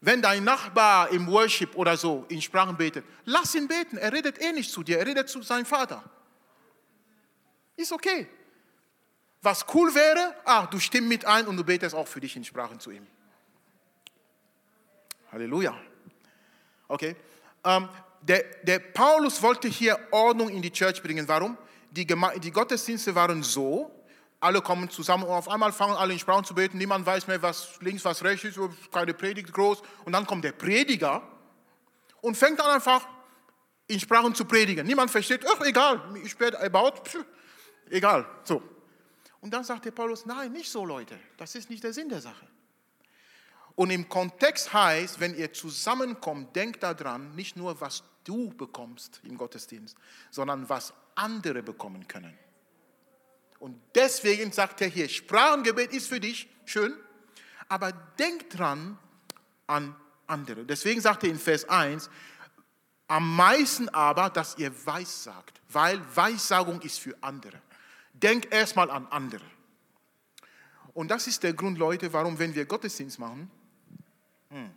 Wenn 0.00 0.22
dein 0.22 0.44
Nachbar 0.44 1.10
im 1.10 1.26
Worship 1.26 1.76
oder 1.76 1.96
so 1.96 2.24
in 2.28 2.40
Sprachen 2.40 2.76
betet, 2.76 3.04
lass 3.24 3.54
ihn 3.54 3.68
beten. 3.68 3.98
Er 3.98 4.12
redet 4.12 4.40
eh 4.40 4.52
nicht 4.52 4.70
zu 4.70 4.82
dir, 4.82 4.98
er 4.98 5.06
redet 5.06 5.28
zu 5.28 5.42
seinem 5.42 5.66
Vater. 5.66 6.02
Ist 7.76 7.92
okay. 7.92 8.26
Was 9.42 9.64
cool 9.74 9.94
wäre, 9.94 10.34
ah, 10.44 10.66
du 10.66 10.78
stimmst 10.78 11.08
mit 11.08 11.24
ein 11.24 11.46
und 11.46 11.56
du 11.56 11.64
betest 11.64 11.94
auch 11.94 12.08
für 12.08 12.20
dich 12.20 12.36
in 12.36 12.44
Sprachen 12.44 12.80
zu 12.80 12.90
ihm. 12.90 13.06
Halleluja. 15.32 15.78
Okay. 16.88 17.16
Ähm, 17.64 17.88
der, 18.22 18.42
der, 18.62 18.78
Paulus 18.78 19.40
wollte 19.42 19.68
hier 19.68 19.98
Ordnung 20.10 20.48
in 20.48 20.60
die 20.60 20.70
Church 20.70 21.02
bringen. 21.02 21.26
Warum? 21.28 21.56
Die, 21.90 22.06
die 22.06 22.50
Gottesdienste 22.50 23.14
waren 23.14 23.42
so, 23.42 23.90
alle 24.40 24.62
kommen 24.62 24.88
zusammen 24.88 25.24
und 25.24 25.30
auf 25.30 25.48
einmal 25.48 25.70
fangen 25.72 25.94
alle 25.96 26.14
in 26.14 26.18
Sprachen 26.18 26.44
zu 26.44 26.54
beten. 26.54 26.78
Niemand 26.78 27.04
weiß 27.04 27.26
mehr, 27.26 27.40
was 27.42 27.78
links, 27.80 28.04
was 28.04 28.24
rechts 28.24 28.44
ist, 28.44 28.58
keine 28.90 29.12
Predigt 29.12 29.52
groß. 29.52 29.82
Und 30.04 30.12
dann 30.12 30.26
kommt 30.26 30.44
der 30.44 30.52
Prediger 30.52 31.22
und 32.22 32.36
fängt 32.36 32.58
an 32.60 32.70
einfach 32.70 33.06
in 33.86 34.00
Sprachen 34.00 34.34
zu 34.34 34.44
predigen. 34.44 34.86
Niemand 34.86 35.10
versteht, 35.10 35.44
ach 35.46 35.60
egal, 35.66 36.00
ich 36.24 36.38
werde 36.40 36.58
about, 36.60 37.02
egal. 37.90 38.26
So. 38.44 38.62
Und 39.40 39.52
dann 39.52 39.64
sagt 39.64 39.84
der 39.84 39.90
Paulus, 39.90 40.24
nein, 40.26 40.52
nicht 40.52 40.70
so 40.70 40.84
Leute, 40.84 41.18
das 41.36 41.54
ist 41.54 41.68
nicht 41.68 41.82
der 41.82 41.92
Sinn 41.92 42.08
der 42.08 42.20
Sache. 42.20 42.46
Und 43.74 43.90
im 43.90 44.08
Kontext 44.08 44.72
heißt, 44.72 45.20
wenn 45.20 45.34
ihr 45.34 45.52
zusammenkommt, 45.52 46.54
denkt 46.54 46.82
daran, 46.82 47.34
nicht 47.34 47.56
nur, 47.56 47.80
was 47.80 48.04
du 48.24 48.50
bekommst 48.50 49.20
im 49.24 49.36
Gottesdienst, 49.36 49.96
sondern 50.30 50.68
was 50.68 50.92
andere 51.14 51.62
bekommen 51.62 52.06
können. 52.06 52.36
Und 53.60 53.80
deswegen 53.94 54.50
sagt 54.50 54.80
er 54.80 54.88
hier, 54.88 55.08
Sprachengebet 55.08 55.92
ist 55.92 56.08
für 56.08 56.18
dich 56.18 56.48
schön, 56.64 56.94
aber 57.68 57.92
denk 57.92 58.50
dran 58.50 58.98
an 59.66 59.94
andere. 60.26 60.64
Deswegen 60.64 61.00
sagt 61.00 61.22
er 61.22 61.30
in 61.30 61.38
Vers 61.38 61.68
1, 61.68 62.10
am 63.06 63.36
meisten 63.36 63.88
aber, 63.90 64.30
dass 64.30 64.56
ihr 64.56 64.72
Weissagt, 64.86 65.60
weil 65.68 66.00
Weissagung 66.16 66.80
ist 66.80 66.98
für 66.98 67.14
andere. 67.20 67.60
Denk 68.14 68.52
erstmal 68.52 68.90
an 68.90 69.06
andere. 69.08 69.44
Und 70.94 71.08
das 71.08 71.26
ist 71.26 71.42
der 71.42 71.52
Grund, 71.52 71.78
Leute, 71.78 72.12
warum, 72.12 72.38
wenn 72.38 72.54
wir 72.54 72.64
Gottesdienst 72.64 73.18
machen, 73.18 73.50
hm, 74.48 74.70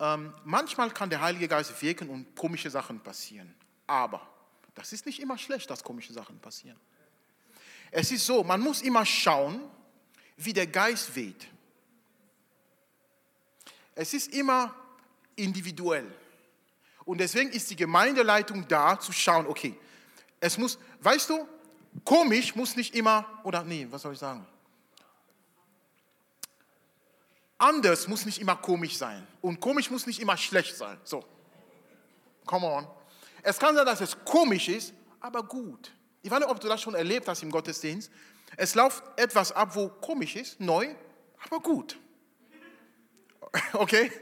ähm, 0.00 0.32
manchmal 0.44 0.90
kann 0.90 1.10
der 1.10 1.20
Heilige 1.20 1.46
Geist 1.46 1.80
wirken 1.82 2.08
und 2.08 2.34
komische 2.34 2.70
Sachen 2.70 3.00
passieren. 3.00 3.54
Aber 3.86 4.26
das 4.74 4.92
ist 4.94 5.04
nicht 5.04 5.20
immer 5.20 5.36
schlecht, 5.36 5.68
dass 5.70 5.84
komische 5.84 6.14
Sachen 6.14 6.38
passieren. 6.38 6.80
Es 7.90 8.10
ist 8.12 8.24
so, 8.24 8.44
man 8.44 8.60
muss 8.60 8.82
immer 8.82 9.04
schauen, 9.04 9.60
wie 10.36 10.52
der 10.52 10.66
Geist 10.66 11.14
weht. 11.14 11.48
Es 13.94 14.14
ist 14.14 14.32
immer 14.32 14.74
individuell. 15.36 16.12
Und 17.04 17.18
deswegen 17.18 17.50
ist 17.50 17.68
die 17.70 17.76
Gemeindeleitung 17.76 18.66
da 18.68 18.98
zu 18.98 19.12
schauen, 19.12 19.46
okay, 19.46 19.74
es 20.38 20.56
muss, 20.56 20.78
weißt 21.00 21.30
du, 21.30 21.46
Komisch 22.04 22.54
muss 22.54 22.76
nicht 22.76 22.94
immer, 22.94 23.26
oder 23.42 23.64
nee, 23.64 23.86
was 23.90 24.02
soll 24.02 24.12
ich 24.12 24.18
sagen? 24.18 24.46
Anders 27.58 28.08
muss 28.08 28.24
nicht 28.24 28.40
immer 28.40 28.56
komisch 28.56 28.96
sein. 28.96 29.26
Und 29.42 29.60
komisch 29.60 29.90
muss 29.90 30.06
nicht 30.06 30.20
immer 30.20 30.36
schlecht 30.36 30.76
sein. 30.76 30.98
So, 31.04 31.24
come 32.46 32.66
on. 32.66 32.86
Es 33.42 33.58
kann 33.58 33.74
sein, 33.74 33.84
dass 33.84 34.00
es 34.00 34.16
komisch 34.24 34.68
ist, 34.68 34.94
aber 35.20 35.42
gut. 35.42 35.92
Ich 36.22 36.30
weiß 36.30 36.40
nicht, 36.40 36.48
ob 36.48 36.60
du 36.60 36.68
das 36.68 36.80
schon 36.80 36.94
erlebt 36.94 37.28
hast 37.28 37.42
im 37.42 37.50
Gottesdienst. 37.50 38.10
Es 38.56 38.74
läuft 38.74 39.02
etwas 39.16 39.52
ab, 39.52 39.74
wo 39.74 39.88
komisch 39.88 40.36
ist, 40.36 40.60
neu, 40.60 40.94
aber 41.44 41.60
gut. 41.60 41.98
Okay? 43.72 44.12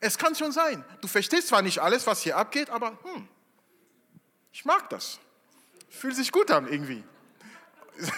Es 0.00 0.16
kann 0.18 0.34
schon 0.34 0.52
sein. 0.52 0.84
Du 1.00 1.08
verstehst 1.08 1.48
zwar 1.48 1.62
nicht 1.62 1.78
alles, 1.78 2.06
was 2.06 2.22
hier 2.22 2.36
abgeht, 2.36 2.68
aber 2.70 2.98
hm, 3.02 3.28
ich 4.52 4.64
mag 4.64 4.88
das. 4.90 5.18
Fühlt 5.88 6.16
sich 6.16 6.30
gut 6.30 6.50
an 6.50 6.70
irgendwie. 6.70 7.02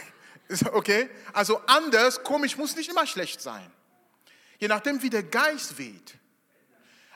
Okay? 0.72 1.10
Also 1.32 1.60
anders, 1.66 2.22
komisch 2.22 2.56
muss 2.56 2.76
nicht 2.76 2.88
immer 2.88 3.04
schlecht 3.04 3.40
sein. 3.40 3.68
Je 4.58 4.68
nachdem, 4.68 5.02
wie 5.02 5.10
der 5.10 5.24
Geist 5.24 5.76
weht. 5.76 6.16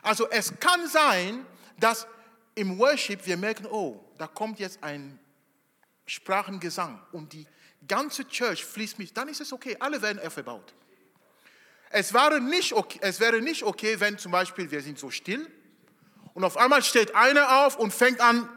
Also 0.02 0.28
es 0.30 0.58
kann 0.58 0.88
sein, 0.88 1.46
dass 1.78 2.08
im 2.56 2.76
Worship 2.78 3.24
wir 3.26 3.36
merken, 3.36 3.66
oh, 3.66 4.04
da 4.18 4.26
kommt 4.26 4.58
jetzt 4.58 4.82
ein 4.82 5.18
Sprachengesang 6.10 7.00
und 7.12 7.32
die 7.32 7.46
ganze 7.86 8.26
Church 8.26 8.64
fließt 8.64 8.98
mit, 8.98 9.16
dann 9.16 9.28
ist 9.28 9.40
es 9.40 9.52
okay, 9.52 9.76
alle 9.78 10.02
werden 10.02 10.18
aufgebaut. 10.18 10.74
Es 11.90 12.12
wäre, 12.12 12.40
nicht 12.40 12.72
okay, 12.72 12.98
es 13.00 13.20
wäre 13.20 13.40
nicht 13.40 13.62
okay, 13.62 13.98
wenn 14.00 14.18
zum 14.18 14.32
Beispiel 14.32 14.68
wir 14.70 14.82
sind 14.82 14.98
so 14.98 15.10
still 15.10 15.48
und 16.34 16.42
auf 16.42 16.56
einmal 16.56 16.82
steht 16.82 17.14
einer 17.14 17.64
auf 17.64 17.76
und 17.76 17.92
fängt 17.92 18.20
an, 18.20 18.48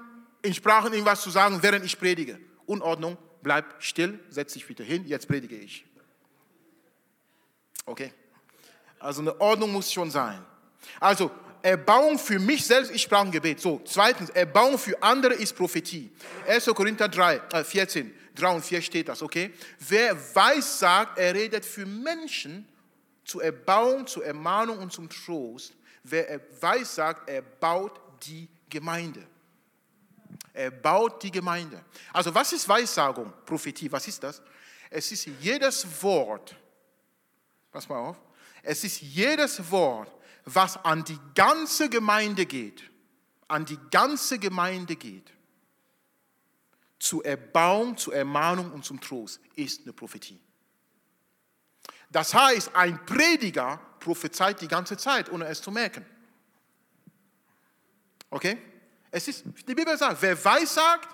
in 0.42 0.56
Sprachen 0.56 0.94
irgendwas 0.94 1.22
zu 1.22 1.30
sagen, 1.30 1.62
während 1.62 1.86
ich 1.86 2.00
predige. 2.00 2.40
Unordnung, 2.66 3.18
bleib 3.44 3.84
still, 3.84 4.20
setz 4.30 4.54
dich 4.54 4.66
bitte 4.66 4.84
hin, 4.84 5.06
jetzt 5.06 5.28
predige 5.28 5.56
ich. 5.56 5.86
Okay? 7.86 8.14
Also 8.98 9.22
eine 9.22 9.40
Ordnung 9.40 9.72
muss 9.72 9.94
schon 9.94 10.10
sein. 10.10 10.44
Also 11.00 11.30
Erbauung 11.64 12.20
für 12.20 12.40
mich 12.40 12.66
selbst 12.66 12.92
ist 12.92 13.02
Sprachengebet. 13.02 13.62
So, 13.62 13.82
zweitens, 13.86 14.30
Erbauung 14.32 14.78
für 14.78 15.02
andere 15.02 15.34
ist 15.34 15.56
Prophetie. 15.56 16.12
1. 16.46 16.66
Korinther 16.66 17.08
3, 17.08 17.42
äh 17.54 17.64
14, 17.64 18.14
3 18.36 18.48
und 18.50 18.66
4 18.66 18.82
steht 18.82 19.08
das, 19.08 19.22
okay? 19.22 19.54
Wer 19.80 20.14
weiß, 20.36 20.80
sagt, 20.80 21.18
er 21.18 21.34
redet 21.34 21.64
für 21.64 21.86
Menschen 21.86 22.68
zur 23.24 23.46
Erbauung, 23.46 24.06
zur 24.06 24.26
Ermahnung 24.26 24.80
und 24.80 24.92
zum 24.92 25.10
Trost. 25.10 25.74
Wer 26.04 26.42
weiß, 26.60 26.96
sagt, 26.96 27.30
er 27.30 27.42
baut 27.42 27.98
die 28.24 28.50
Gemeinde. 28.70 29.26
Er 30.52 30.70
baut 30.70 31.24
die 31.24 31.32
Gemeinde. 31.32 31.82
Also 32.12 32.36
was 32.36 32.52
ist 32.52 32.68
Weissagung, 32.68 33.32
Prophetie? 33.46 33.90
Was 33.90 34.06
ist 34.06 34.22
das? 34.22 34.42
Es 34.90 35.10
ist 35.14 35.30
jedes 35.40 35.88
Wort, 36.04 36.56
pass 37.72 37.88
mal 37.88 38.00
auf, 38.00 38.18
es 38.62 38.84
ist 38.84 39.02
jedes 39.02 39.72
Wort, 39.72 40.12
was 40.46 40.78
an 40.84 41.04
die 41.04 41.20
ganze 41.36 41.90
Gemeinde 41.90 42.46
geht, 42.46 42.90
an 43.48 43.66
die 43.66 43.80
ganze 43.92 44.40
Gemeinde 44.40 44.96
geht, 44.96 45.32
zur 47.00 47.26
Erbauung, 47.26 47.98
zur 47.98 48.16
Ermahnung 48.16 48.72
und 48.72 48.86
zum 48.86 49.00
Trost, 49.00 49.42
ist 49.56 49.82
eine 49.82 49.94
Prophetie. 49.94 50.40
Das 52.10 52.34
heißt, 52.34 52.76
ein 52.76 53.06
Prediger 53.06 53.80
prophezeit 54.00 54.62
die 54.62 54.68
ganze 54.68 54.96
Zeit, 54.98 55.32
ohne 55.32 55.46
es 55.46 55.62
zu 55.62 55.72
merken. 55.72 56.06
Okay? 58.30 58.58
Es 59.12 59.28
ist, 59.28 59.44
die 59.68 59.76
Bibel 59.76 59.98
sagt, 59.98 60.22
wer 60.22 60.44
weissagt, 60.46 61.10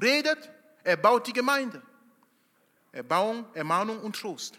redet, 0.00 0.50
er 0.84 0.96
baut 0.96 1.26
die 1.26 1.32
Gemeinde. 1.32 1.82
Erbauung, 2.92 3.46
Ermahnung 3.54 4.00
und 4.00 4.16
Trost. 4.16 4.58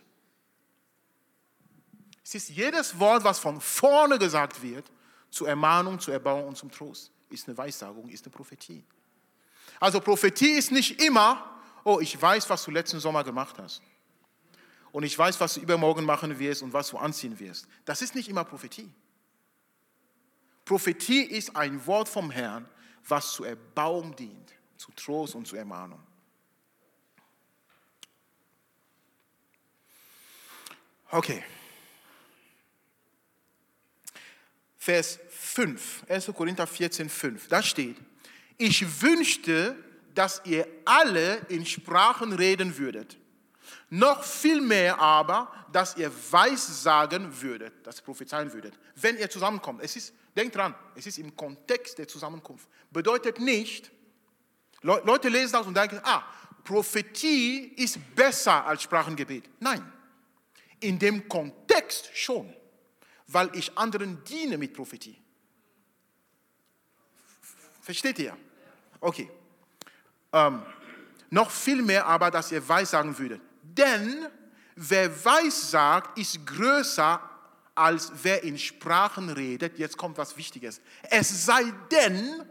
Es 2.29 2.35
ist 2.35 2.49
jedes 2.49 2.99
Wort, 2.99 3.23
was 3.23 3.39
von 3.39 3.59
vorne 3.59 4.19
gesagt 4.19 4.61
wird, 4.61 4.85
zur 5.31 5.49
Ermahnung, 5.49 5.99
zur 5.99 6.13
Erbauung 6.13 6.49
und 6.49 6.55
zum 6.55 6.69
Trost, 6.69 7.09
ist 7.31 7.47
eine 7.47 7.57
Weissagung, 7.57 8.07
ist 8.07 8.23
eine 8.23 8.31
Prophetie. 8.31 8.83
Also 9.79 9.99
Prophetie 9.99 10.51
ist 10.51 10.71
nicht 10.71 11.01
immer, 11.01 11.59
oh, 11.83 11.99
ich 11.99 12.21
weiß, 12.21 12.47
was 12.51 12.63
du 12.63 12.69
letzten 12.69 12.99
Sommer 12.99 13.23
gemacht 13.23 13.55
hast. 13.57 13.81
Und 14.91 15.05
ich 15.05 15.17
weiß, 15.17 15.39
was 15.39 15.55
du 15.55 15.61
übermorgen 15.61 16.05
machen 16.05 16.37
wirst 16.37 16.61
und 16.61 16.71
was 16.71 16.89
du 16.89 16.99
anziehen 16.99 17.39
wirst. 17.39 17.67
Das 17.83 18.03
ist 18.03 18.13
nicht 18.13 18.29
immer 18.29 18.43
Prophetie. 18.43 18.93
Prophetie 20.65 21.23
ist 21.23 21.55
ein 21.55 21.83
Wort 21.87 22.07
vom 22.07 22.29
Herrn, 22.29 22.69
was 23.07 23.31
zur 23.31 23.47
Erbauung 23.47 24.15
dient, 24.15 24.53
zu 24.77 24.91
Trost 24.91 25.33
und 25.33 25.47
zur 25.47 25.57
Ermahnung. 25.57 26.03
Okay. 31.09 31.43
Vers 34.81 35.19
5, 35.29 36.05
1. 36.07 36.31
Korinther 36.33 36.65
14, 36.65 37.09
5, 37.09 37.49
da 37.49 37.61
steht, 37.61 37.97
ich 38.57 39.01
wünschte, 39.01 39.75
dass 40.15 40.41
ihr 40.45 40.65
alle 40.85 41.37
in 41.49 41.65
Sprachen 41.65 42.31
reden 42.31 42.77
würdet. 42.77 43.17
Noch 43.89 44.23
viel 44.23 44.61
mehr 44.61 44.97
aber, 44.97 45.51
dass 45.71 45.97
ihr 45.97 46.11
Weissagen 46.31 47.41
würdet, 47.41 47.85
dass 47.85 47.99
ihr 47.99 48.03
prophezeien 48.03 48.51
würdet, 48.53 48.73
wenn 48.95 49.17
ihr 49.17 49.29
zusammenkommt. 49.29 49.81
Es 49.83 49.95
ist, 49.97 50.13
denkt 50.35 50.55
dran, 50.55 50.73
es 50.95 51.05
ist 51.05 51.17
im 51.17 51.35
Kontext 51.35 51.97
der 51.97 52.07
Zusammenkunft. 52.07 52.67
Bedeutet 52.89 53.39
nicht, 53.39 53.91
Leute 54.81 55.27
lesen 55.27 55.51
das 55.53 55.67
und 55.67 55.75
denken, 55.75 55.99
ah, 56.03 56.23
Prophetie 56.63 57.73
ist 57.75 57.99
besser 58.15 58.65
als 58.65 58.83
Sprachengebet. 58.83 59.49
Nein, 59.59 59.91
in 60.79 60.97
dem 60.97 61.27
Kontext 61.27 62.09
schon, 62.13 62.53
weil 63.31 63.49
ich 63.53 63.77
anderen 63.77 64.23
diene 64.23 64.57
mit 64.57 64.73
Prophetie. 64.73 65.17
Versteht 67.81 68.19
ihr? 68.19 68.35
Okay. 68.99 69.29
Ähm, 70.33 70.63
noch 71.29 71.49
viel 71.51 71.81
mehr 71.81 72.05
aber, 72.05 72.31
dass 72.31 72.51
ihr 72.51 72.67
Weissagen 72.67 73.17
würdet. 73.17 73.41
Denn 73.61 74.27
wer 74.75 75.25
Weissagt, 75.25 76.17
ist 76.17 76.45
größer 76.45 77.21
als 77.75 78.11
wer 78.23 78.43
in 78.43 78.57
Sprachen 78.57 79.29
redet. 79.29 79.77
Jetzt 79.77 79.97
kommt 79.97 80.17
was 80.17 80.35
Wichtiges. 80.35 80.81
Es 81.03 81.45
sei 81.45 81.71
denn, 81.91 82.43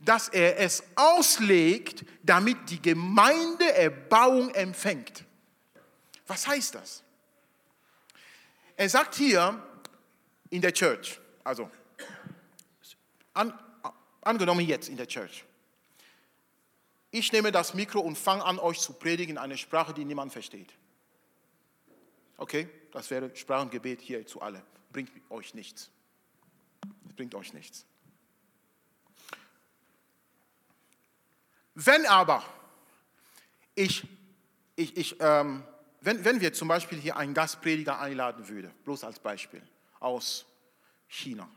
dass 0.00 0.28
er 0.28 0.58
es 0.58 0.82
auslegt, 0.94 2.04
damit 2.22 2.70
die 2.70 2.80
Gemeinde 2.80 3.72
Erbauung 3.74 4.54
empfängt. 4.54 5.24
Was 6.26 6.46
heißt 6.46 6.76
das? 6.76 7.02
Er 8.76 8.88
sagt 8.88 9.16
hier 9.16 9.60
in 10.50 10.60
der 10.60 10.72
Church, 10.72 11.20
also 11.44 11.70
an, 13.34 13.52
angenommen 14.22 14.66
jetzt 14.66 14.88
in 14.88 14.96
der 14.96 15.06
Church, 15.06 15.44
ich 17.10 17.32
nehme 17.32 17.50
das 17.52 17.74
Mikro 17.74 18.00
und 18.00 18.18
fange 18.18 18.44
an, 18.44 18.58
euch 18.58 18.80
zu 18.80 18.92
predigen 18.92 19.36
in 19.36 19.38
einer 19.38 19.56
Sprache, 19.56 19.94
die 19.94 20.04
niemand 20.04 20.32
versteht. 20.32 20.72
Okay, 22.36 22.68
das 22.92 23.10
wäre 23.10 23.34
Sprachengebet 23.34 24.00
hier 24.00 24.26
zu 24.26 24.42
alle. 24.42 24.62
Bringt 24.92 25.10
euch 25.30 25.54
nichts. 25.54 25.90
Das 27.04 27.16
bringt 27.16 27.34
euch 27.34 27.52
nichts. 27.52 27.86
Wenn 31.74 32.06
aber 32.06 32.44
ich, 33.74 34.06
ich, 34.76 34.96
ich 34.96 35.16
ähm, 35.20 35.64
wenn, 36.00 36.24
wenn 36.24 36.40
wir 36.40 36.52
zum 36.52 36.68
Beispiel 36.68 36.98
hier 36.98 37.16
einen 37.16 37.34
Gastprediger 37.34 38.00
einladen 38.00 38.48
würden, 38.48 38.70
bloß 38.84 39.04
als 39.04 39.18
Beispiel, 39.18 39.62
aus 40.00 40.46
China. 41.06 41.48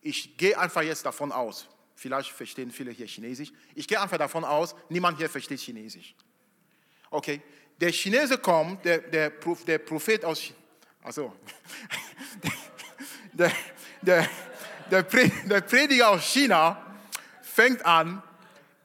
Ich 0.00 0.36
gehe 0.36 0.58
einfach 0.58 0.82
jetzt 0.82 1.04
davon 1.04 1.32
aus, 1.32 1.68
vielleicht 1.94 2.30
verstehen 2.30 2.70
viele 2.70 2.90
hier 2.90 3.06
Chinesisch, 3.06 3.52
ich 3.74 3.88
gehe 3.88 4.00
einfach 4.00 4.18
davon 4.18 4.44
aus, 4.44 4.74
niemand 4.88 5.18
hier 5.18 5.28
versteht 5.28 5.60
Chinesisch. 5.60 6.14
Okay, 7.10 7.40
der 7.80 7.92
Chinese 7.92 8.38
kommt, 8.38 8.84
der, 8.84 8.98
der, 8.98 9.30
der 9.66 9.78
Prophet 9.78 10.24
aus, 10.24 10.52
also, 11.02 11.34
der, 13.32 13.52
der, 14.02 14.28
der, 14.90 15.02
der 15.02 15.60
Prediger 15.60 16.10
aus 16.10 16.24
China 16.24 16.96
fängt 17.42 17.84
an, 17.84 18.22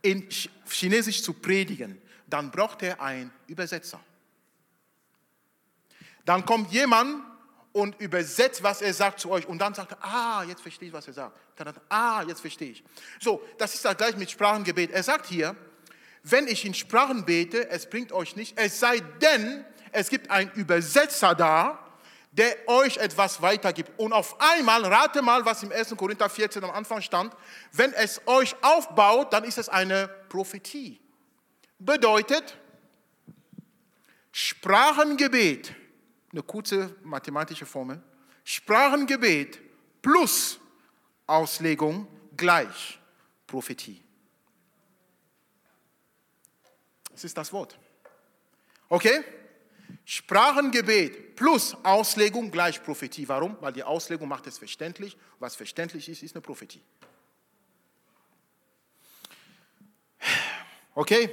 in 0.01 0.27
Chinesisch 0.67 1.23
zu 1.23 1.33
predigen. 1.33 2.01
Dann 2.27 2.49
braucht 2.49 2.81
er 2.83 3.01
einen 3.01 3.31
Übersetzer. 3.47 3.99
Dann 6.25 6.45
kommt 6.45 6.71
jemand 6.71 7.23
und 7.73 7.99
übersetzt, 7.99 8.63
was 8.63 8.81
er 8.81 8.93
sagt 8.93 9.19
zu 9.19 9.31
euch. 9.31 9.47
Und 9.47 9.59
dann 9.59 9.73
sagt 9.73 9.93
er, 9.93 10.03
ah, 10.03 10.43
jetzt 10.43 10.61
verstehe 10.61 10.89
ich, 10.89 10.93
was 10.93 11.07
er 11.07 11.13
sagt. 11.13 11.37
Dann 11.55 11.67
sagt 11.67 11.77
er, 11.77 11.95
ah, 11.95 12.23
jetzt 12.23 12.41
verstehe 12.41 12.71
ich. 12.71 12.83
So, 13.19 13.41
das 13.57 13.73
ist 13.73 13.85
das 13.85 13.95
gleich 13.97 14.17
mit 14.17 14.29
Sprachengebet. 14.29 14.91
Er 14.91 15.03
sagt 15.03 15.27
hier, 15.27 15.55
wenn 16.23 16.47
ich 16.47 16.65
in 16.65 16.73
Sprachen 16.73 17.25
bete, 17.25 17.69
es 17.69 17.89
bringt 17.89 18.11
euch 18.11 18.35
nicht, 18.35 18.57
es 18.57 18.79
sei 18.79 18.99
denn, 19.21 19.65
es 19.91 20.09
gibt 20.09 20.29
einen 20.29 20.51
Übersetzer 20.51 21.33
da, 21.33 21.79
der 22.31 22.55
euch 22.67 22.97
etwas 22.97 23.41
weitergibt. 23.41 23.91
Und 23.97 24.13
auf 24.13 24.39
einmal, 24.39 24.85
rate 24.85 25.21
mal, 25.21 25.43
was 25.45 25.63
im 25.63 25.71
1. 25.71 25.95
Korinther 25.97 26.29
14 26.29 26.63
am 26.63 26.71
Anfang 26.71 27.01
stand, 27.01 27.35
wenn 27.71 27.91
es 27.93 28.21
euch 28.25 28.55
aufbaut, 28.61 29.33
dann 29.33 29.43
ist 29.43 29.57
es 29.57 29.67
eine 29.67 30.07
Prophetie. 30.29 31.01
Bedeutet, 31.79 32.57
Sprachengebet 34.31 35.73
eine 36.31 36.43
kurze 36.43 36.95
mathematische 37.03 37.65
Formel. 37.65 38.01
Sprachengebet 38.43 39.59
plus 40.01 40.59
Auslegung 41.27 42.07
gleich 42.35 42.99
Prophetie. 43.47 44.01
Das 47.11 47.23
ist 47.23 47.37
das 47.37 47.51
Wort. 47.51 47.77
Okay? 48.89 49.23
Sprachengebet 50.05 51.35
plus 51.35 51.75
Auslegung 51.83 52.49
gleich 52.49 52.81
Prophetie. 52.81 53.27
Warum? 53.27 53.57
Weil 53.61 53.73
die 53.73 53.83
Auslegung 53.83 54.27
macht 54.27 54.47
es 54.47 54.57
verständlich. 54.57 55.17
Was 55.39 55.55
verständlich 55.55 56.09
ist, 56.09 56.23
ist 56.23 56.35
eine 56.35 56.41
Prophetie. 56.41 56.81
Okay? 60.95 61.29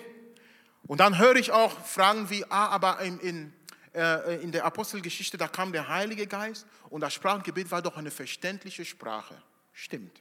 Und 0.87 1.01
dann 1.01 1.19
höre 1.19 1.37
ich 1.37 1.51
auch 1.51 1.73
Fragen 1.85 2.31
wie, 2.31 2.45
ah, 2.45 2.69
aber 2.69 3.01
in, 3.01 3.19
in 3.21 3.53
in 3.93 4.53
der 4.53 4.65
Apostelgeschichte, 4.65 5.37
da 5.37 5.49
kam 5.49 5.73
der 5.73 5.89
Heilige 5.89 6.27
Geist 6.27 6.67
und 6.91 7.01
das 7.01 7.15
Sprachengebet 7.15 7.71
war 7.71 7.83
doch 7.83 7.97
eine 7.97 8.11
verständliche 8.11 8.85
Sprache. 8.85 9.41
Stimmt. 9.73 10.21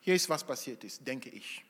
Hier 0.00 0.14
ist, 0.14 0.28
was 0.28 0.44
passiert 0.44 0.82
ist, 0.84 1.06
denke 1.06 1.30
ich. 1.30 1.64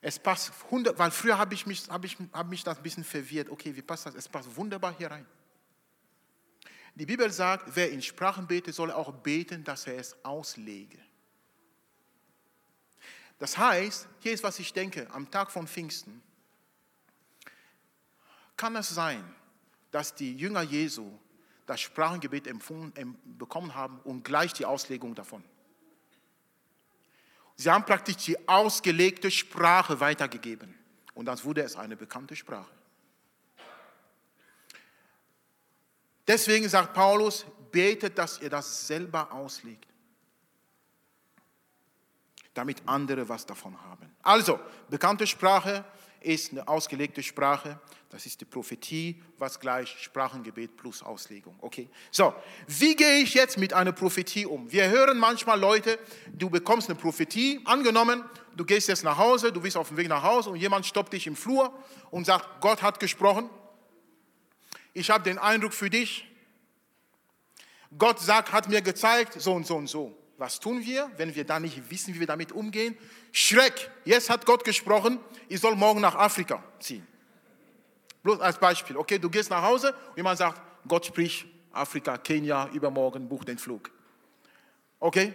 Es 0.00 0.18
passt, 0.18 0.52
weil 0.70 1.10
früher 1.10 1.38
habe 1.38 1.54
ich, 1.54 1.66
mich, 1.66 1.88
hab 1.88 2.04
ich 2.04 2.16
hab 2.32 2.46
mich 2.46 2.62
das 2.62 2.76
ein 2.76 2.82
bisschen 2.82 3.04
verwirrt. 3.04 3.48
Okay, 3.48 3.74
wie 3.74 3.82
passt 3.82 4.06
das? 4.06 4.14
Es 4.14 4.28
passt 4.28 4.54
wunderbar 4.54 4.94
hier 4.96 5.10
rein. 5.10 5.26
Die 6.94 7.06
Bibel 7.06 7.30
sagt, 7.30 7.74
wer 7.74 7.90
in 7.90 8.00
Sprachen 8.00 8.46
betet, 8.46 8.74
soll 8.74 8.92
auch 8.92 9.12
beten, 9.12 9.64
dass 9.64 9.86
er 9.86 9.96
es 9.96 10.14
auslege. 10.24 10.98
Das 13.38 13.58
heißt, 13.58 14.06
hier 14.20 14.32
ist, 14.32 14.44
was 14.44 14.58
ich 14.58 14.72
denke, 14.72 15.10
am 15.10 15.30
Tag 15.30 15.50
von 15.50 15.66
Pfingsten 15.66 16.22
kann 18.56 18.76
es 18.76 18.88
sein, 18.88 19.24
dass 19.90 20.14
die 20.14 20.36
Jünger 20.36 20.62
Jesu 20.62 21.10
das 21.66 21.80
Sprachengebet 21.80 22.48
bekommen 23.24 23.74
haben 23.74 24.00
und 24.00 24.22
gleich 24.24 24.52
die 24.52 24.66
Auslegung 24.66 25.14
davon. 25.14 25.42
Sie 27.56 27.70
haben 27.70 27.84
praktisch 27.84 28.16
die 28.16 28.48
ausgelegte 28.48 29.30
Sprache 29.30 29.98
weitergegeben 30.00 30.74
und 31.14 31.26
dann 31.26 31.42
wurde 31.44 31.62
es 31.62 31.76
eine 31.76 31.96
bekannte 31.96 32.34
Sprache. 32.34 32.70
Deswegen 36.26 36.68
sagt 36.68 36.94
Paulus, 36.94 37.44
betet, 37.70 38.18
dass 38.18 38.40
ihr 38.40 38.50
das 38.50 38.86
selber 38.86 39.30
auslegt, 39.32 39.86
damit 42.54 42.82
andere 42.86 43.28
was 43.28 43.44
davon 43.44 43.80
haben. 43.82 44.10
Also, 44.22 44.58
bekannte 44.88 45.26
Sprache 45.26 45.84
ist 46.24 46.52
eine 46.52 46.66
ausgelegte 46.66 47.22
Sprache. 47.22 47.78
Das 48.10 48.26
ist 48.26 48.40
die 48.40 48.44
Prophetie, 48.44 49.20
was 49.38 49.58
gleich 49.58 49.88
Sprachengebet 50.00 50.76
plus 50.76 51.02
Auslegung. 51.02 51.56
Okay. 51.60 51.88
So, 52.10 52.32
wie 52.66 52.94
gehe 52.94 53.18
ich 53.18 53.34
jetzt 53.34 53.58
mit 53.58 53.72
einer 53.72 53.92
Prophetie 53.92 54.46
um? 54.46 54.70
Wir 54.70 54.88
hören 54.88 55.18
manchmal 55.18 55.58
Leute, 55.58 55.98
du 56.32 56.48
bekommst 56.48 56.88
eine 56.88 56.98
Prophetie, 56.98 57.60
angenommen, 57.64 58.24
du 58.56 58.64
gehst 58.64 58.88
jetzt 58.88 59.02
nach 59.02 59.18
Hause, 59.18 59.52
du 59.52 59.60
bist 59.60 59.76
auf 59.76 59.88
dem 59.88 59.96
Weg 59.96 60.08
nach 60.08 60.22
Hause 60.22 60.50
und 60.50 60.56
jemand 60.56 60.86
stoppt 60.86 61.12
dich 61.12 61.26
im 61.26 61.36
Flur 61.36 61.72
und 62.10 62.24
sagt, 62.24 62.60
Gott 62.60 62.82
hat 62.82 63.00
gesprochen. 63.00 63.50
ich 64.92 65.10
habe 65.10 65.24
den 65.24 65.38
Eindruck 65.38 65.74
für 65.74 65.90
dich, 65.90 66.24
Gott 67.98 68.20
sagt, 68.20 68.52
hat 68.52 68.68
mir 68.68 68.82
gezeigt, 68.82 69.40
so 69.40 69.52
und 69.52 69.66
so 69.66 69.76
und 69.76 69.88
so. 69.88 70.16
Was 70.36 70.58
tun 70.58 70.84
wir, 70.84 71.10
wenn 71.16 71.34
wir 71.34 71.44
da 71.44 71.60
nicht 71.60 71.90
wissen, 71.90 72.14
wie 72.14 72.20
wir 72.20 72.26
damit 72.26 72.50
umgehen? 72.50 72.96
Schreck, 73.30 73.90
jetzt 74.04 74.30
hat 74.30 74.44
Gott 74.46 74.64
gesprochen, 74.64 75.20
ich 75.48 75.60
soll 75.60 75.76
morgen 75.76 76.00
nach 76.00 76.16
Afrika 76.16 76.62
ziehen. 76.80 77.06
Bloß 78.22 78.40
als 78.40 78.58
Beispiel, 78.58 78.96
okay, 78.96 79.18
du 79.18 79.30
gehst 79.30 79.50
nach 79.50 79.62
Hause 79.62 79.94
und 80.10 80.16
jemand 80.16 80.38
sagt, 80.38 80.60
Gott 80.88 81.06
spricht, 81.06 81.46
Afrika, 81.72 82.16
Kenia, 82.16 82.68
übermorgen, 82.72 83.28
buch 83.28 83.44
den 83.44 83.58
Flug. 83.58 83.90
Okay? 84.98 85.34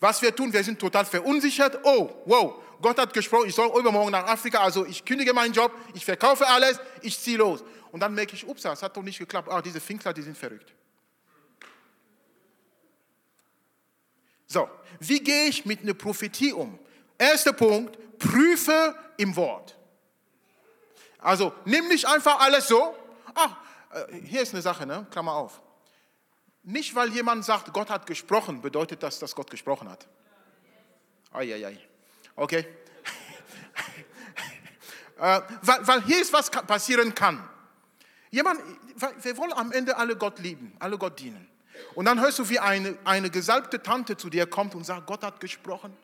Was 0.00 0.22
wir 0.22 0.34
tun, 0.34 0.52
wir 0.52 0.64
sind 0.64 0.78
total 0.78 1.04
verunsichert. 1.04 1.78
Oh, 1.84 2.10
wow, 2.24 2.62
Gott 2.80 2.98
hat 2.98 3.12
gesprochen, 3.12 3.48
ich 3.48 3.54
soll 3.54 3.68
übermorgen 3.78 4.10
nach 4.10 4.26
Afrika, 4.26 4.60
also 4.60 4.86
ich 4.86 5.04
kündige 5.04 5.34
meinen 5.34 5.52
Job, 5.52 5.72
ich 5.94 6.04
verkaufe 6.04 6.46
alles, 6.46 6.80
ich 7.02 7.18
ziehe 7.18 7.36
los. 7.36 7.62
Und 7.92 8.00
dann 8.00 8.14
merke 8.14 8.34
ich, 8.34 8.46
ups, 8.46 8.62
das 8.62 8.82
hat 8.82 8.96
doch 8.96 9.02
nicht 9.02 9.18
geklappt. 9.18 9.48
Ah, 9.50 9.60
diese 9.60 9.80
Finkler, 9.80 10.12
die 10.12 10.22
sind 10.22 10.36
verrückt. 10.36 10.72
So, 14.50 14.68
wie 14.98 15.20
gehe 15.20 15.46
ich 15.46 15.64
mit 15.64 15.82
einer 15.82 15.94
Prophetie 15.94 16.52
um? 16.52 16.76
Erster 17.16 17.52
Punkt, 17.52 17.96
prüfe 18.18 18.96
im 19.16 19.36
Wort. 19.36 19.78
Also 21.20 21.54
nimm 21.64 21.86
nicht 21.86 22.04
einfach 22.04 22.40
alles 22.40 22.66
so. 22.66 22.96
Ach, 23.32 23.56
äh, 23.92 24.12
hier 24.24 24.42
ist 24.42 24.52
eine 24.52 24.60
Sache, 24.60 24.86
ne? 24.86 25.06
Klammer 25.12 25.34
auf. 25.34 25.62
Nicht, 26.64 26.96
weil 26.96 27.12
jemand 27.12 27.44
sagt, 27.44 27.72
Gott 27.72 27.90
hat 27.90 28.06
gesprochen, 28.06 28.60
bedeutet 28.60 29.04
das, 29.04 29.20
dass 29.20 29.36
Gott 29.36 29.48
gesprochen 29.48 29.88
hat. 29.88 30.08
Eieiei. 31.30 31.78
Okay? 32.34 32.58
äh, 35.20 35.40
weil, 35.62 35.86
weil 35.86 36.02
hier 36.02 36.20
ist 36.20 36.32
was 36.32 36.50
passieren 36.50 37.14
kann. 37.14 37.48
Jemand, 38.32 38.60
wir 39.22 39.36
wollen 39.36 39.52
am 39.52 39.70
Ende 39.70 39.96
alle 39.96 40.16
Gott 40.16 40.40
lieben, 40.40 40.74
alle 40.80 40.98
Gott 40.98 41.20
dienen. 41.20 41.49
Und 41.94 42.04
dann 42.04 42.20
hörst 42.20 42.38
du, 42.38 42.48
wie 42.48 42.58
eine, 42.58 42.96
eine 43.04 43.30
gesalbte 43.30 43.82
Tante 43.82 44.16
zu 44.16 44.30
dir 44.30 44.46
kommt 44.46 44.74
und 44.74 44.84
sagt, 44.84 45.06
Gott 45.06 45.22
hat 45.22 45.40
gesprochen. 45.40 45.96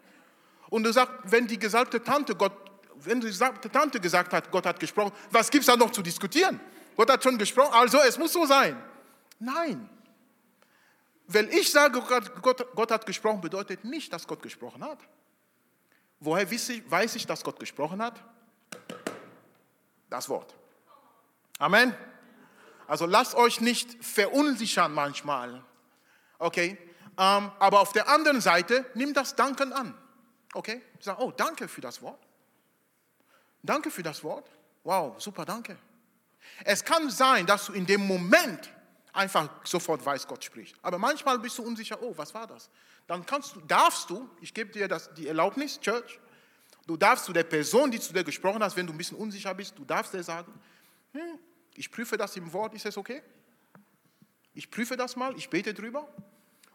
Und 0.69 0.83
du 0.83 0.93
sagst, 0.93 1.12
wenn 1.25 1.47
die 1.47 1.59
gesalbte 1.59 2.03
Tante, 2.03 2.35
Gott, 2.35 2.53
wenn 2.97 3.21
die 3.21 3.29
gesalbte 3.29 3.71
Tante 3.71 4.01
gesagt 4.01 4.33
hat, 4.33 4.51
Gott 4.51 4.67
hat 4.67 4.81
gesprochen, 4.81 5.12
was 5.31 5.51
gibt 5.51 5.62
es 5.62 5.67
da 5.67 5.77
noch 5.77 5.91
zu 5.91 6.03
diskutieren? 6.03 6.61
Gott 6.97 7.11
hat 7.11 7.23
schon 7.23 7.39
gesprochen, 7.39 7.73
also 7.75 7.99
es 7.99 8.19
muss 8.19 8.33
so 8.33 8.47
sein. 8.47 8.83
Nein. 9.39 9.89
Wenn 11.29 11.49
ich 11.51 11.71
sage, 11.71 12.01
Gott, 12.41 12.67
Gott, 12.75 12.91
hat 12.91 13.05
gesprochen, 13.05 13.41
bedeutet 13.41 13.85
nicht, 13.85 14.12
dass 14.12 14.27
Gott 14.27 14.43
gesprochen 14.43 14.85
hat. 14.85 14.99
Woher 16.21 16.51
weiß 16.51 16.69
ich, 16.71 16.91
weiß 16.91 17.17
ich, 17.17 17.27
dass 17.27 17.43
Gott 17.43 17.59
gesprochen 17.59 18.01
hat? 18.01 18.23
Das 20.09 20.29
Wort. 20.29 20.55
Amen. 21.59 21.95
Also 22.87 23.07
lasst 23.07 23.35
euch 23.35 23.61
nicht 23.61 24.05
verunsichern 24.05 24.92
manchmal. 24.92 25.64
Okay? 26.38 26.79
Ähm, 27.18 27.51
aber 27.59 27.81
auf 27.81 27.92
der 27.92 28.09
anderen 28.09 28.40
Seite, 28.40 28.85
nimm 28.94 29.14
das 29.14 29.35
Danken 29.35 29.72
an. 29.72 29.94
Okay? 30.55 30.83
Sag, 31.01 31.18
oh, 31.18 31.31
danke 31.31 31.68
für 31.68 31.81
das 31.81 32.03
Wort. 32.03 32.27
Danke 33.62 33.90
für 33.90 34.03
das 34.03 34.22
Wort. 34.22 34.49
Wow, 34.85 35.20
super, 35.20 35.44
danke. 35.44 35.77
Es 36.64 36.85
kann 36.85 37.11
sein, 37.11 37.46
dass 37.46 37.66
du 37.66 37.72
in 37.72 37.87
dem 37.87 38.07
Moment 38.07 38.70
einfach 39.12 39.49
sofort 39.64 40.05
weißt, 40.05 40.29
Gott 40.29 40.44
spricht. 40.44 40.77
Aber 40.83 40.99
manchmal 40.99 41.38
bist 41.38 41.59
du 41.59 41.62
unsicher, 41.62 42.01
oh, 42.03 42.12
was 42.16 42.33
war 42.35 42.46
das? 42.46 42.70
Dann 43.07 43.25
kannst 43.25 43.57
du, 43.57 43.61
darfst 43.61 44.11
du, 44.11 44.29
ich 44.40 44.53
gebe 44.53 44.70
dir 44.70 44.88
das, 44.88 45.12
die 45.14 45.27
Erlaubnis, 45.27 45.81
Church, 45.81 46.20
du 46.87 46.96
darfst 46.96 47.25
zu 47.25 47.33
der 47.33 47.44
Person, 47.44 47.90
die 47.90 47.99
zu 47.99 48.12
dir 48.12 48.25
gesprochen 48.25 48.62
hat, 48.62 48.77
wenn 48.77 48.87
du 48.87 48.92
ein 48.92 48.99
bisschen 48.99 49.16
unsicher 49.16 49.55
bist, 49.55 49.77
du 49.79 49.85
darfst 49.85 50.12
dir 50.12 50.22
sagen, 50.22 50.53
hm, 51.12 51.38
ich 51.79 51.91
prüfe 51.91 52.17
das 52.17 52.37
im 52.37 52.53
Wort, 52.53 52.75
ist 52.75 52.87
es 52.87 52.97
okay? 52.97 53.23
Ich 54.55 54.71
prüfe 54.71 54.97
das 54.97 55.17
mal, 55.17 55.37
ich 55.37 55.51
bete 55.51 55.75
drüber. 55.75 56.09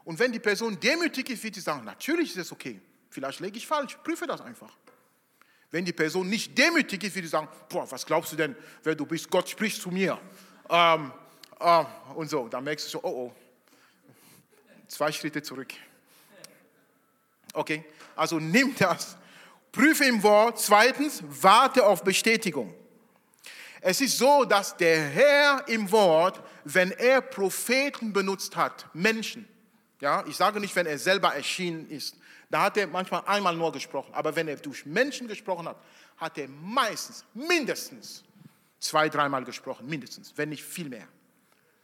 Und 0.04 0.20
wenn 0.20 0.32
die 0.32 0.40
Person 0.40 0.80
demütig 0.80 1.30
ist, 1.30 1.44
wird 1.44 1.56
sie 1.56 1.62
sagen, 1.62 1.84
natürlich 1.84 2.32
ist 2.32 2.38
es 2.38 2.52
okay. 2.52 2.80
Vielleicht 3.10 3.40
lege 3.40 3.58
ich 3.58 3.68
falsch, 3.68 3.98
prüfe 4.04 4.28
das 4.28 4.42
einfach. 4.42 4.76
Wenn 5.70 5.86
die 5.86 5.94
Person 5.94 6.30
nicht 6.30 6.58
demütig 6.58 7.04
ist, 7.04 7.16
wird 7.16 7.26
sie 7.26 7.30
sagen, 7.30 7.48
boah, 7.70 7.90
was 7.90 8.06
glaubst 8.06 8.32
du 8.34 8.36
denn, 8.36 8.56
wer 8.84 8.96
du 8.96 9.06
bist? 9.06 9.30
Gott 9.30 9.50
spricht 9.50 9.82
zu 9.82 9.90
mir. 9.90 10.20
Ähm, 10.70 11.12
äh, 11.60 11.86
und 12.16 12.30
so, 12.30 12.48
dann 12.48 12.64
merkst 12.64 12.88
du 12.88 12.90
so, 12.90 13.04
oh 13.04 13.28
oh, 13.28 13.34
zwei 14.88 15.12
Schritte 15.12 15.42
zurück. 15.42 15.74
Okay, 17.54 17.84
also 18.16 18.40
nimm 18.40 18.76
das, 18.78 19.18
prüfe 19.72 20.06
im 20.06 20.22
Wort. 20.24 20.60
Zweitens, 20.60 21.24
warte 21.24 21.86
auf 21.86 22.04
Bestätigung. 22.04 22.74
Es 23.82 24.00
ist 24.00 24.18
so, 24.20 24.46
dass 24.46 24.78
der 24.78 25.02
Herr 25.02 25.68
im 25.68 25.92
Wort, 25.92 26.42
wenn 26.64 26.92
er 26.92 27.20
Propheten 27.20 28.14
benutzt 28.14 28.56
hat, 28.56 28.86
Menschen, 28.94 29.48
ja, 30.00 30.24
ich 30.28 30.36
sage 30.36 30.60
nicht, 30.60 30.76
wenn 30.76 30.86
er 30.86 31.00
selber 31.00 31.34
erschienen 31.34 31.90
ist, 31.90 32.16
da 32.50 32.64
hat 32.64 32.78
er 32.78 32.86
manchmal 32.86 33.24
einmal 33.26 33.56
nur 33.56 33.72
gesprochen, 33.72 34.14
aber 34.14 34.36
wenn 34.36 34.48
er 34.48 34.58
durch 34.58 34.86
Menschen 34.86 35.28
gesprochen 35.28 35.68
hat, 35.68 35.78
hat 36.18 36.38
er 36.38 36.48
meistens, 36.48 37.26
mindestens 37.34 38.24
zwei, 38.80 39.10
dreimal 39.10 39.44
gesprochen, 39.44 39.88
mindestens, 39.88 40.34
wenn 40.36 40.50
nicht 40.50 40.64
viel 40.64 40.90
mehr. 40.90 41.08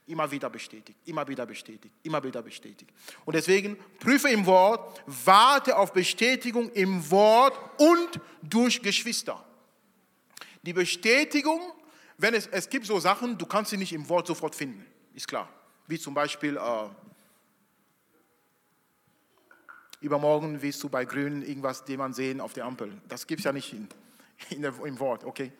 Immer 0.06 0.30
wieder 0.30 0.50
bestätigt, 0.50 0.98
immer 1.06 1.28
wieder 1.28 1.46
bestätigt, 1.46 1.94
immer 2.04 2.24
wieder 2.24 2.42
bestätigt. 2.42 2.92
Und 3.26 3.34
deswegen 3.34 3.78
prüfe 4.00 4.30
im 4.30 4.46
Wort, 4.46 5.02
warte 5.06 5.76
auf 5.78 5.92
Bestätigung 5.92 6.70
im 6.72 7.10
Wort 7.12 7.58
und 7.80 8.22
durch 8.42 8.82
Geschwister. 8.82 9.44
Die 10.62 10.74
Bestätigung 10.74 11.62
wenn 12.18 12.34
es, 12.34 12.48
es 12.48 12.70
gibt 12.70 12.86
so 12.86 13.00
Sachen, 13.00 13.38
du 13.38 13.46
kannst 13.46 13.72
sie 13.72 13.78
nicht 13.78 13.94
im 13.94 14.08
Wort 14.10 14.28
sofort 14.28 14.56
finden, 14.56 14.86
ist 15.14 15.28
klar. 15.28 15.50
Wie 15.88 16.00
zum 16.00 16.14
Beispiel, 16.14 16.58
äh, 16.58 16.90
übermorgen 20.02 20.62
wirst 20.62 20.84
du 20.84 20.90
bei 20.90 21.06
Grün 21.06 21.42
irgendwas 21.42 21.84
jemand 21.88 22.16
sehen 22.16 22.42
auf 22.42 22.54
der 22.54 22.66
Ampel. 22.66 23.02
Das 23.08 23.26
gibt 23.26 23.40
es 23.40 23.46
ja 23.46 23.54
nicht 23.54 23.74
in, 23.74 23.88
in 24.50 24.62
der, 24.62 24.74
im 24.84 25.00
Wort, 25.00 25.24
okay? 25.24 25.52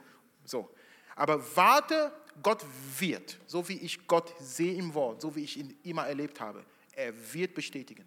So. 0.46 0.70
Aber 1.16 1.44
warte, 1.56 2.12
Gott 2.44 2.64
wird, 3.00 3.38
so 3.48 3.68
wie 3.68 3.78
ich 3.80 4.08
Gott 4.08 4.34
sehe 4.40 4.76
im 4.76 4.94
Wort, 4.94 5.22
so 5.22 5.36
wie 5.36 5.44
ich 5.44 5.58
ihn 5.58 5.78
immer 5.84 6.08
erlebt 6.08 6.40
habe, 6.40 6.64
er 6.94 7.14
wird 7.34 7.54
bestätigen. 7.54 8.06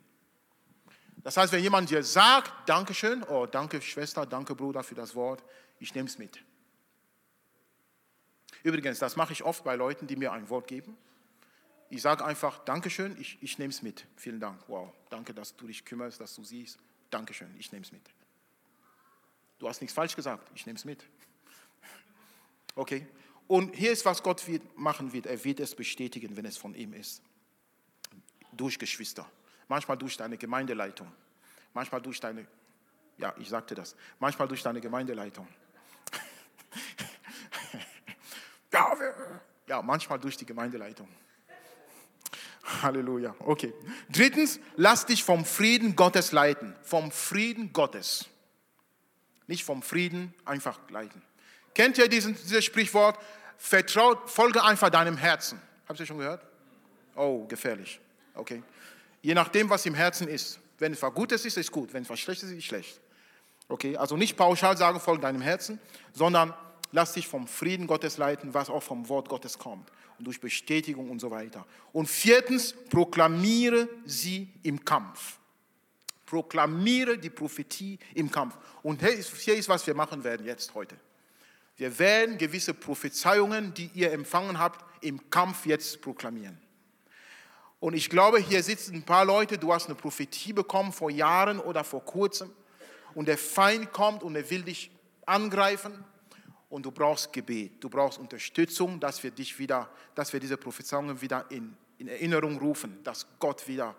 Das 1.22 1.36
heißt, 1.36 1.52
wenn 1.52 1.62
jemand 1.62 1.90
dir 1.90 2.02
sagt, 2.02 2.68
Dankeschön, 2.68 3.22
oh, 3.24 3.46
danke 3.46 3.80
Schwester, 3.82 4.24
danke 4.24 4.54
Bruder 4.54 4.82
für 4.82 4.94
das 4.94 5.14
Wort, 5.14 5.42
ich 5.78 5.94
nehme 5.94 6.08
es 6.08 6.18
mit. 6.18 6.42
Übrigens, 8.62 8.98
das 8.98 9.16
mache 9.16 9.32
ich 9.32 9.42
oft 9.42 9.64
bei 9.64 9.76
Leuten, 9.76 10.06
die 10.06 10.16
mir 10.16 10.32
ein 10.32 10.48
Wort 10.48 10.68
geben. 10.68 10.96
Ich 11.88 12.02
sage 12.02 12.24
einfach, 12.24 12.64
Dankeschön, 12.64 13.16
ich, 13.20 13.38
ich 13.40 13.58
nehme 13.58 13.70
es 13.70 13.82
mit. 13.82 14.06
Vielen 14.16 14.38
Dank. 14.38 14.62
Wow, 14.68 14.92
danke, 15.08 15.34
dass 15.34 15.56
du 15.56 15.66
dich 15.66 15.84
kümmerst, 15.84 16.20
dass 16.20 16.34
du 16.34 16.44
siehst. 16.44 16.78
Dankeschön, 17.10 17.52
ich 17.58 17.72
nehme 17.72 17.84
es 17.84 17.90
mit. 17.90 18.02
Du 19.58 19.68
hast 19.68 19.80
nichts 19.80 19.94
falsch 19.94 20.14
gesagt, 20.14 20.50
ich 20.54 20.66
nehme 20.66 20.76
es 20.76 20.84
mit. 20.84 21.04
Okay? 22.76 23.04
Und 23.48 23.74
hier 23.74 23.90
ist, 23.90 24.04
was 24.04 24.22
Gott 24.22 24.46
wird, 24.46 24.78
machen 24.78 25.12
wird. 25.12 25.26
Er 25.26 25.42
wird 25.44 25.58
es 25.58 25.74
bestätigen, 25.74 26.36
wenn 26.36 26.44
es 26.44 26.56
von 26.56 26.72
ihm 26.72 26.92
ist. 26.92 27.20
Durch 28.52 28.78
Geschwister. 28.78 29.28
Manchmal 29.66 29.98
durch 29.98 30.16
deine 30.16 30.38
Gemeindeleitung. 30.38 31.10
Manchmal 31.74 32.00
durch 32.00 32.20
deine, 32.20 32.46
ja, 33.18 33.34
ich 33.38 33.48
sagte 33.48 33.74
das. 33.74 33.96
Manchmal 34.20 34.46
durch 34.46 34.62
deine 34.62 34.80
Gemeindeleitung. 34.80 35.48
Ja, 39.66 39.82
manchmal 39.82 40.18
durch 40.18 40.36
die 40.36 40.46
Gemeindeleitung. 40.46 41.08
Halleluja. 42.82 43.34
Okay. 43.40 43.72
Drittens, 44.10 44.60
lass 44.76 45.06
dich 45.06 45.24
vom 45.24 45.44
Frieden 45.44 45.96
Gottes 45.96 46.32
leiten. 46.32 46.74
Vom 46.82 47.11
Frieden 47.11 47.72
Gottes. 47.72 48.26
Nicht 49.46 49.64
vom 49.64 49.82
Frieden 49.82 50.34
einfach 50.44 50.78
leiten. 50.90 51.22
Kennt 51.74 51.98
ihr 51.98 52.09
diesen, 52.09 52.34
dieses 52.34 52.64
Sprichwort? 52.64 53.18
Vertraut, 53.57 54.30
folge 54.30 54.62
einfach 54.62 54.90
deinem 54.90 55.16
Herzen. 55.16 55.61
Habt 55.88 56.01
ihr 56.01 56.07
schon 56.07 56.18
gehört? 56.18 56.44
Oh, 57.14 57.46
gefährlich. 57.46 58.01
Okay. 58.34 58.62
Je 59.22 59.34
nachdem, 59.34 59.68
was 59.68 59.84
im 59.86 59.94
Herzen 59.94 60.28
ist. 60.28 60.59
Wenn 60.78 60.92
es 60.92 61.03
was 61.03 61.12
Gutes 61.12 61.44
ist, 61.44 61.59
ist 61.59 61.70
gut. 61.70 61.92
Wenn 61.92 62.03
es 62.05 62.11
was 62.11 62.20
Schlechtes 62.20 62.48
ist, 62.51 62.57
ist 62.57 62.64
schlecht. 62.64 63.01
Okay. 63.68 63.96
Also 63.96 64.16
nicht 64.16 64.36
pauschal 64.36 64.76
sagen, 64.76 65.01
folge 65.01 65.22
deinem 65.22 65.42
Herzen, 65.42 65.78
sondern 66.12 66.55
lass 66.93 67.12
dich 67.14 67.26
vom 67.28 67.47
Frieden 67.47 67.86
Gottes 67.86 68.18
leiten, 68.18 68.55
was 68.55 68.70
auch 68.70 68.82
vom 68.82 69.09
Wort 69.09 69.28
Gottes 69.28 69.59
kommt 69.59 69.91
und 70.18 70.26
durch 70.26 70.41
Bestätigung 70.41 71.11
und 71.11 71.20
so 71.20 71.30
weiter. 71.30 71.66
Und 71.93 72.07
viertens, 72.07 72.74
proklamiere 72.91 73.88
sie 74.05 74.49
im 74.62 74.84
Kampf. 74.84 75.38
Proklamiere 76.26 77.18
die 77.18 77.30
Prophetie 77.30 77.99
im 78.14 78.30
Kampf. 78.30 78.57
Und 78.82 79.03
hier 79.03 79.57
ist, 79.57 79.68
was 79.68 79.86
wir 79.86 79.95
machen 79.95 80.22
werden 80.22 80.47
jetzt 80.47 80.74
heute. 80.74 80.97
Wir 81.76 81.99
werden 81.99 82.36
gewisse 82.36 82.74
Prophezeiungen, 82.74 83.72
die 83.72 83.91
ihr 83.95 84.12
empfangen 84.12 84.59
habt, 84.59 84.84
im 85.03 85.30
Kampf 85.30 85.66
jetzt 85.66 86.03
proklamieren. 86.03 86.59
Und 87.80 87.95
ich 87.95 88.11
glaube, 88.11 88.38
hier 88.38 88.62
sitzen 88.62 88.97
ein 88.97 89.03
paar 89.03 89.24
Leute, 89.24 89.57
du 89.57 89.72
hast 89.72 89.86
eine 89.86 89.95
Prophetie 89.95 90.53
bekommen 90.53 90.93
vor 90.93 91.11
Jahren 91.11 91.59
oder 91.59 91.82
vor 91.82 92.05
kurzem 92.05 92.51
und 93.14 93.26
der 93.26 93.38
Feind 93.38 93.91
kommt 93.93 94.22
und 94.22 94.36
er 94.36 94.51
will 94.51 94.62
dich 94.62 94.91
angreifen 95.24 96.05
und 96.70 96.86
du 96.86 96.90
brauchst 96.90 97.32
Gebet, 97.32 97.82
du 97.82 97.90
brauchst 97.90 98.18
Unterstützung, 98.18 98.98
dass 98.98 99.22
wir 99.22 99.32
dich 99.32 99.58
wieder, 99.58 99.90
dass 100.14 100.32
wir 100.32 100.40
diese 100.40 100.56
Prophezeiungen 100.56 101.20
wieder 101.20 101.44
in, 101.50 101.76
in 101.98 102.08
Erinnerung 102.08 102.58
rufen, 102.58 103.02
dass 103.04 103.26
Gott 103.38 103.66
wieder 103.68 103.94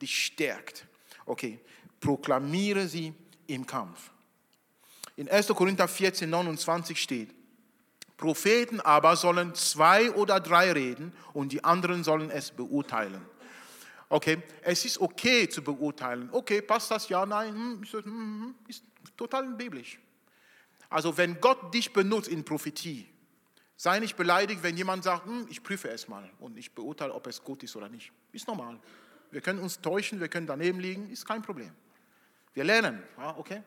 dich 0.00 0.24
stärkt. 0.24 0.86
Okay, 1.26 1.60
proklamiere 2.00 2.88
sie 2.88 3.14
im 3.46 3.66
Kampf. 3.66 4.10
In 5.16 5.28
1. 5.28 5.48
Korinther 5.48 5.86
14, 5.86 6.28
29 6.28 7.00
steht, 7.00 7.30
Propheten 8.16 8.80
aber 8.80 9.16
sollen 9.16 9.54
zwei 9.54 10.10
oder 10.12 10.40
drei 10.40 10.72
reden 10.72 11.12
und 11.34 11.52
die 11.52 11.62
anderen 11.62 12.04
sollen 12.04 12.30
es 12.30 12.50
beurteilen. 12.50 13.20
Okay, 14.08 14.42
es 14.62 14.84
ist 14.84 14.98
okay 14.98 15.48
zu 15.48 15.62
beurteilen. 15.62 16.28
Okay, 16.32 16.62
passt 16.62 16.90
das? 16.90 17.08
Ja, 17.08 17.26
nein, 17.26 17.52
hm, 17.52 17.82
ist, 17.82 17.92
hm, 17.92 18.04
hm, 18.04 18.54
ist 18.68 18.84
total 19.16 19.48
biblisch. 19.54 19.98
Also 20.94 21.16
wenn 21.16 21.40
Gott 21.40 21.74
dich 21.74 21.92
benutzt 21.92 22.28
in 22.28 22.44
Prophetie, 22.44 23.08
sei 23.76 23.98
nicht 23.98 24.14
beleidigt, 24.16 24.62
wenn 24.62 24.76
jemand 24.76 25.02
sagt, 25.02 25.26
ich 25.50 25.60
prüfe 25.60 25.88
es 25.88 26.06
mal 26.06 26.30
und 26.38 26.56
ich 26.56 26.70
beurteile, 26.70 27.12
ob 27.12 27.26
es 27.26 27.42
gut 27.42 27.64
ist 27.64 27.74
oder 27.74 27.88
nicht. 27.88 28.12
Ist 28.30 28.46
normal. 28.46 28.78
Wir 29.32 29.40
können 29.40 29.58
uns 29.58 29.80
täuschen, 29.80 30.20
wir 30.20 30.28
können 30.28 30.46
daneben 30.46 30.78
liegen, 30.78 31.10
ist 31.10 31.26
kein 31.26 31.42
Problem. 31.42 31.72
Wir 32.52 32.62
lernen, 32.62 33.02
okay? 33.36 33.64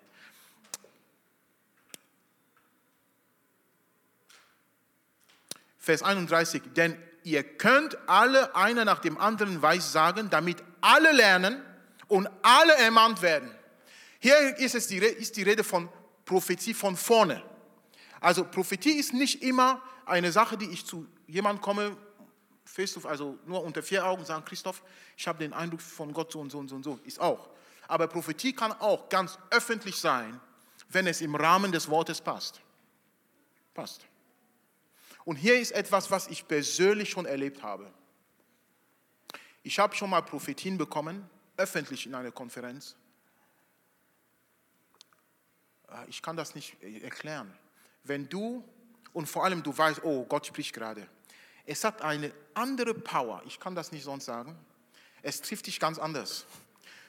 Vers 5.80 6.04
31, 6.04 6.62
denn 6.78 6.96
ihr 7.24 7.44
könnt 7.44 7.98
alle 8.08 8.56
einer 8.56 8.86
nach 8.86 9.00
dem 9.00 9.18
anderen 9.18 9.62
weissagen, 9.62 10.30
damit 10.30 10.64
alle 10.80 11.12
lernen 11.12 11.62
und 12.08 12.30
alle 12.42 12.74
ermahnt 12.78 13.22
werden. 13.22 13.54
Hier 14.20 14.58
ist, 14.60 14.76
es 14.76 14.88
die, 14.88 15.00
ist 15.00 15.36
die 15.36 15.44
Rede 15.44 15.66
von 15.66 15.90
Prophetie 16.28 16.76
von 16.76 16.96
vorne. 16.96 17.42
Also 18.20 18.44
Prophetie 18.44 18.92
ist 18.92 19.14
nicht 19.14 19.42
immer 19.42 19.82
eine 20.06 20.32
Sache, 20.32 20.58
die 20.58 20.70
ich 20.70 20.86
zu 20.86 21.08
jemandem 21.26 21.62
komme, 21.62 21.98
also 23.04 23.40
nur 23.46 23.64
unter 23.64 23.82
vier 23.82 24.06
Augen 24.06 24.24
sagen, 24.26 24.46
Christoph, 24.46 24.84
ich 25.16 25.28
habe 25.28 25.40
den 25.40 25.54
Eindruck 25.54 25.82
von 25.82 26.14
Gott 26.14 26.32
so 26.32 26.40
und 26.42 26.52
so 26.52 26.60
und 26.60 26.68
so 26.68 26.76
und 26.76 26.84
so. 26.84 27.00
Ist 27.06 27.20
auch. 27.20 27.50
Aber 27.88 28.08
Prophetie 28.08 28.54
kann 28.54 28.74
auch 28.74 29.08
ganz 29.10 29.40
öffentlich 29.50 29.96
sein, 29.96 30.40
wenn 30.90 31.08
es 31.08 31.22
im 31.22 31.34
Rahmen 31.34 31.72
des 31.72 31.90
Wortes 31.90 32.22
passt. 32.22 32.62
Passt. 33.74 34.06
Und 35.24 35.38
hier 35.38 35.60
ist 35.60 35.72
etwas, 35.72 36.12
was 36.12 36.28
ich 36.28 36.48
persönlich 36.48 37.10
schon 37.10 37.26
erlebt 37.26 37.64
habe. 37.64 37.92
Ich 39.64 39.80
habe 39.80 39.96
schon 39.96 40.10
mal 40.10 40.22
Prophetien 40.22 40.78
bekommen, 40.78 41.28
öffentlich 41.56 42.06
in 42.06 42.16
einer 42.16 42.32
Konferenz. 42.32 42.96
Ah, 45.98 46.06
ich 46.08 46.22
kann 46.22 46.38
das 46.38 46.54
nicht 46.54 46.76
erklären. 47.02 47.52
Wenn 48.04 48.30
du, 48.30 48.64
und 49.14 49.26
vor 49.26 49.44
allem 49.44 49.64
du 49.64 49.76
weißt, 49.76 50.04
oh, 50.04 50.26
Gott 50.26 50.46
spricht 50.46 50.74
gerade. 50.74 51.08
Es 51.66 51.84
hat 51.84 52.04
eine 52.04 52.32
andere 52.54 52.94
Power, 52.94 53.42
ich 53.46 53.60
kann 53.60 53.74
das 53.74 53.92
nicht 53.92 54.04
sonst 54.04 54.26
sagen. 54.26 54.56
Es 55.24 55.42
trifft 55.42 55.66
dich 55.66 55.80
ganz 55.80 55.98
anders. 55.98 56.46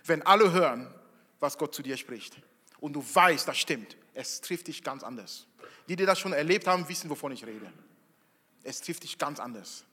Wenn 0.04 0.22
alle 0.22 0.52
hören, 0.52 0.92
was 1.38 1.58
Gott 1.58 1.74
zu 1.74 1.82
dir 1.82 1.98
spricht 1.98 2.36
und 2.80 2.94
du 2.94 3.04
weißt, 3.14 3.46
das 3.46 3.58
stimmt, 3.58 3.96
es 4.14 4.40
trifft 4.40 4.68
dich 4.68 4.82
ganz 4.82 5.02
anders. 5.02 5.46
Die, 5.86 5.94
die 5.94 6.06
das 6.06 6.18
schon 6.18 6.32
erlebt 6.32 6.66
haben, 6.66 6.88
wissen, 6.88 7.10
wovon 7.10 7.32
ich 7.32 7.44
rede. 7.44 7.70
Es 8.62 8.80
trifft 8.80 9.02
dich 9.02 9.18
ganz 9.18 9.38
anders. 9.38 9.84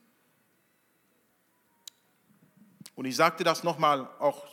Und 2.94 3.04
ich 3.04 3.14
sagte 3.14 3.44
das 3.44 3.62
nochmal, 3.62 4.08
auch, 4.18 4.46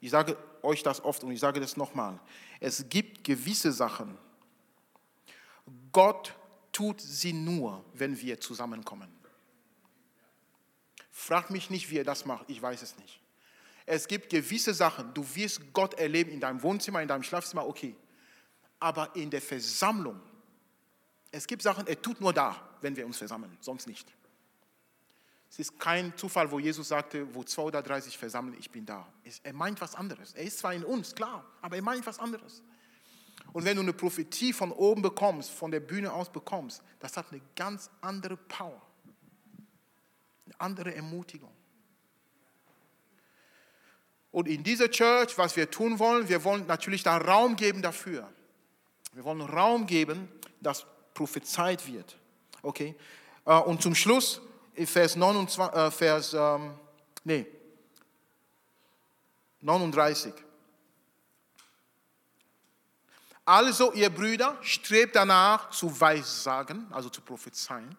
ich 0.00 0.10
sage 0.10 0.36
euch 0.62 0.82
das 0.84 1.02
oft 1.02 1.24
und 1.24 1.32
ich 1.32 1.40
sage 1.40 1.58
das 1.58 1.76
nochmal. 1.76 2.20
Es 2.60 2.88
gibt 2.88 3.24
gewisse 3.24 3.72
Sachen, 3.72 4.16
Gott 5.92 6.34
tut 6.72 7.00
sie 7.00 7.32
nur, 7.32 7.84
wenn 7.94 8.20
wir 8.20 8.38
zusammenkommen. 8.38 9.10
Frag 11.10 11.50
mich 11.50 11.70
nicht, 11.70 11.90
wie 11.90 11.98
er 11.98 12.04
das 12.04 12.24
macht, 12.24 12.48
ich 12.48 12.60
weiß 12.60 12.82
es 12.82 12.96
nicht. 12.98 13.20
Es 13.86 14.06
gibt 14.06 14.30
gewisse 14.30 14.72
Sachen, 14.72 15.12
du 15.14 15.26
wirst 15.34 15.72
Gott 15.72 15.94
erleben 15.94 16.30
in 16.30 16.40
deinem 16.40 16.62
Wohnzimmer, 16.62 17.02
in 17.02 17.08
deinem 17.08 17.22
Schlafzimmer, 17.22 17.66
okay. 17.66 17.96
Aber 18.78 19.14
in 19.16 19.30
der 19.30 19.42
Versammlung, 19.42 20.20
es 21.32 21.46
gibt 21.46 21.62
Sachen, 21.62 21.86
er 21.86 22.00
tut 22.00 22.20
nur 22.20 22.32
da, 22.32 22.76
wenn 22.80 22.94
wir 22.94 23.04
uns 23.06 23.18
versammeln, 23.18 23.56
sonst 23.60 23.86
nicht. 23.86 24.06
Es 25.50 25.58
ist 25.58 25.80
kein 25.80 26.16
Zufall, 26.16 26.50
wo 26.50 26.60
Jesus 26.60 26.88
sagte, 26.88 27.34
wo 27.34 27.42
zwei 27.42 27.62
oder 27.62 27.82
drei 27.82 28.00
sich 28.00 28.16
versammeln, 28.16 28.56
ich 28.58 28.70
bin 28.70 28.86
da. 28.86 29.06
Er 29.42 29.52
meint 29.52 29.80
was 29.80 29.96
anderes. 29.96 30.32
Er 30.34 30.44
ist 30.44 30.60
zwar 30.60 30.72
in 30.72 30.84
uns, 30.84 31.14
klar, 31.14 31.44
aber 31.60 31.74
er 31.76 31.82
meint 31.82 32.06
was 32.06 32.20
anderes. 32.20 32.62
Und 33.52 33.64
wenn 33.64 33.74
du 33.74 33.82
eine 33.82 33.92
Prophetie 33.92 34.52
von 34.52 34.70
oben 34.70 35.02
bekommst, 35.02 35.50
von 35.50 35.72
der 35.72 35.80
Bühne 35.80 36.12
aus 36.12 36.30
bekommst, 36.30 36.82
das 37.00 37.16
hat 37.16 37.32
eine 37.32 37.40
ganz 37.56 37.90
andere 38.00 38.36
Power, 38.36 38.80
eine 40.46 40.60
andere 40.60 40.94
Ermutigung. 40.94 41.50
Und 44.30 44.46
in 44.46 44.62
dieser 44.62 44.88
Church, 44.88 45.36
was 45.36 45.56
wir 45.56 45.68
tun 45.68 45.98
wollen, 45.98 46.28
wir 46.28 46.44
wollen 46.44 46.64
natürlich 46.68 47.02
da 47.02 47.16
Raum 47.16 47.56
geben 47.56 47.82
dafür. 47.82 48.32
Wir 49.12 49.24
wollen 49.24 49.40
Raum 49.40 49.86
geben, 49.86 50.28
dass 50.60 50.86
prophezeit 51.14 51.88
wird. 51.88 52.16
Okay? 52.62 52.94
Äh, 53.44 53.58
und 53.58 53.82
zum 53.82 53.96
Schluss, 53.96 54.40
Vers, 54.84 55.16
29, 55.16 55.74
äh, 55.74 55.90
Vers 55.90 56.34
ähm, 56.34 56.74
nee, 57.24 57.46
39. 59.60 60.32
Also, 63.44 63.92
ihr 63.92 64.10
Brüder, 64.10 64.56
strebt 64.62 65.16
danach 65.16 65.70
zu 65.70 66.00
weissagen, 66.00 66.86
also 66.92 67.08
zu 67.08 67.20
prophezeien. 67.20 67.96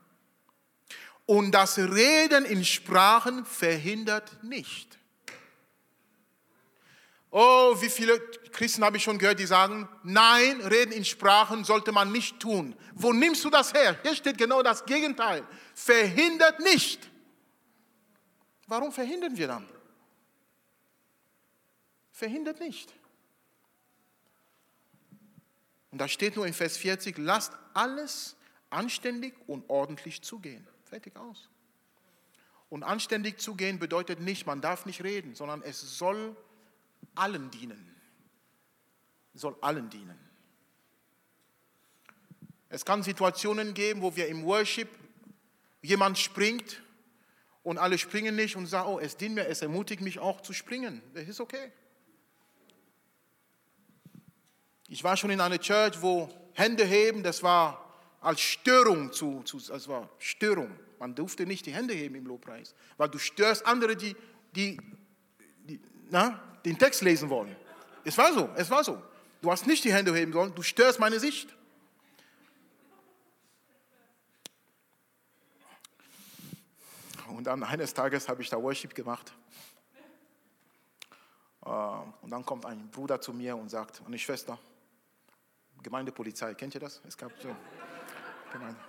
Und 1.25 1.51
das 1.51 1.77
Reden 1.77 2.45
in 2.45 2.63
Sprachen 2.63 3.45
verhindert 3.45 4.43
nicht. 4.43 4.97
Oh, 7.33 7.75
wie 7.79 7.89
viele 7.89 8.19
Christen 8.51 8.83
habe 8.83 8.97
ich 8.97 9.03
schon 9.03 9.17
gehört, 9.17 9.39
die 9.39 9.45
sagen, 9.45 9.87
nein, 10.03 10.59
reden 10.59 10.91
in 10.91 11.05
Sprachen 11.05 11.63
sollte 11.63 11.93
man 11.93 12.11
nicht 12.11 12.41
tun. 12.41 12.75
Wo 12.93 13.13
nimmst 13.13 13.45
du 13.45 13.49
das 13.49 13.73
her? 13.73 13.97
Hier 14.03 14.13
steht 14.15 14.37
genau 14.37 14.61
das 14.61 14.85
Gegenteil. 14.85 15.47
Verhindert 15.73 16.59
nicht. 16.59 17.09
Warum 18.67 18.91
verhindern 18.91 19.37
wir 19.37 19.47
dann? 19.47 19.67
Verhindert 22.11 22.59
nicht. 22.59 22.93
Und 25.91 25.99
da 25.99 26.09
steht 26.09 26.35
nur 26.35 26.45
in 26.45 26.53
Vers 26.53 26.77
40, 26.77 27.17
lasst 27.17 27.53
alles 27.73 28.35
anständig 28.69 29.33
und 29.47 29.69
ordentlich 29.69 30.21
zugehen. 30.21 30.67
Fertig 30.83 31.15
aus. 31.15 31.49
Und 32.69 32.83
anständig 32.83 33.39
zugehen 33.39 33.79
bedeutet 33.79 34.19
nicht, 34.19 34.45
man 34.45 34.61
darf 34.61 34.85
nicht 34.85 35.03
reden, 35.03 35.35
sondern 35.35 35.61
es 35.61 35.97
soll 35.97 36.35
allen 37.15 37.49
dienen. 37.51 37.95
Soll 39.33 39.55
allen 39.61 39.89
dienen. 39.89 40.17
Es 42.69 42.85
kann 42.85 43.03
Situationen 43.03 43.73
geben, 43.73 44.01
wo 44.01 44.15
wir 44.15 44.27
im 44.27 44.43
Worship 44.45 44.89
jemand 45.81 46.17
springt 46.17 46.81
und 47.63 47.77
alle 47.77 47.97
springen 47.97 48.35
nicht 48.35 48.55
und 48.55 48.65
sagen, 48.65 48.89
oh, 48.89 48.99
es 48.99 49.17
dient 49.17 49.35
mir, 49.35 49.47
es 49.47 49.61
ermutigt 49.61 50.01
mich 50.01 50.19
auch 50.19 50.41
zu 50.41 50.53
springen. 50.53 51.01
Das 51.13 51.27
ist 51.27 51.41
okay. 51.41 51.71
Ich 54.87 55.03
war 55.03 55.15
schon 55.17 55.31
in 55.31 55.41
einer 55.41 55.59
Church, 55.59 56.01
wo 56.01 56.29
Hände 56.53 56.85
heben, 56.85 57.23
das 57.23 57.43
war 57.43 57.91
als 58.19 58.41
Störung 58.41 59.11
zu, 59.11 59.41
zu 59.43 59.59
das 59.59 59.87
war 59.87 60.09
Störung. 60.19 60.77
Man 60.99 61.15
durfte 61.15 61.45
nicht 61.45 61.65
die 61.65 61.73
Hände 61.73 61.93
heben 61.93 62.15
im 62.15 62.25
Lobpreis, 62.25 62.75
weil 62.97 63.09
du 63.09 63.17
störst 63.17 63.65
andere, 63.65 63.95
die, 63.95 64.15
die, 64.55 64.77
die 65.63 65.79
na, 66.09 66.39
den 66.65 66.77
Text 66.77 67.01
lesen 67.01 67.29
wollen. 67.29 67.55
Es 68.03 68.17
war 68.17 68.33
so, 68.33 68.49
es 68.55 68.69
war 68.69 68.83
so. 68.83 69.01
Du 69.41 69.51
hast 69.51 69.65
nicht 69.65 69.83
die 69.83 69.93
Hände 69.93 70.13
heben 70.15 70.31
sollen, 70.31 70.53
du 70.53 70.61
störst 70.61 70.99
meine 70.99 71.19
Sicht. 71.19 71.49
Und 77.27 77.45
dann 77.45 77.63
eines 77.63 77.93
Tages 77.93 78.27
habe 78.27 78.41
ich 78.41 78.49
da 78.49 78.61
Worship 78.61 78.93
gemacht. 78.93 79.33
Äh, 81.65 81.69
und 81.69 82.29
dann 82.29 82.45
kommt 82.45 82.65
ein 82.65 82.89
Bruder 82.89 83.19
zu 83.21 83.33
mir 83.33 83.55
und 83.55 83.69
sagt, 83.69 84.01
eine 84.05 84.19
Schwester, 84.19 84.59
Gemeindepolizei, 85.81 86.53
kennt 86.53 86.75
ihr 86.75 86.81
das? 86.81 87.01
Es 87.07 87.17
gab 87.17 87.31
so 87.41 87.55
Gemeinde. 88.51 88.79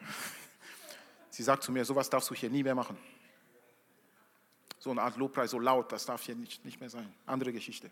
Sie 1.30 1.42
sagt 1.42 1.62
zu 1.62 1.72
mir, 1.72 1.84
sowas 1.84 2.10
darfst 2.10 2.30
du 2.30 2.34
hier 2.34 2.50
nie 2.50 2.62
mehr 2.62 2.74
machen. 2.74 2.98
So 4.82 4.90
eine 4.90 5.00
Art 5.00 5.16
Lobpreis, 5.16 5.52
so 5.52 5.60
laut, 5.60 5.92
das 5.92 6.06
darf 6.06 6.24
hier 6.24 6.34
nicht, 6.34 6.64
nicht 6.64 6.80
mehr 6.80 6.90
sein. 6.90 7.08
Andere 7.24 7.52
Geschichte. 7.52 7.88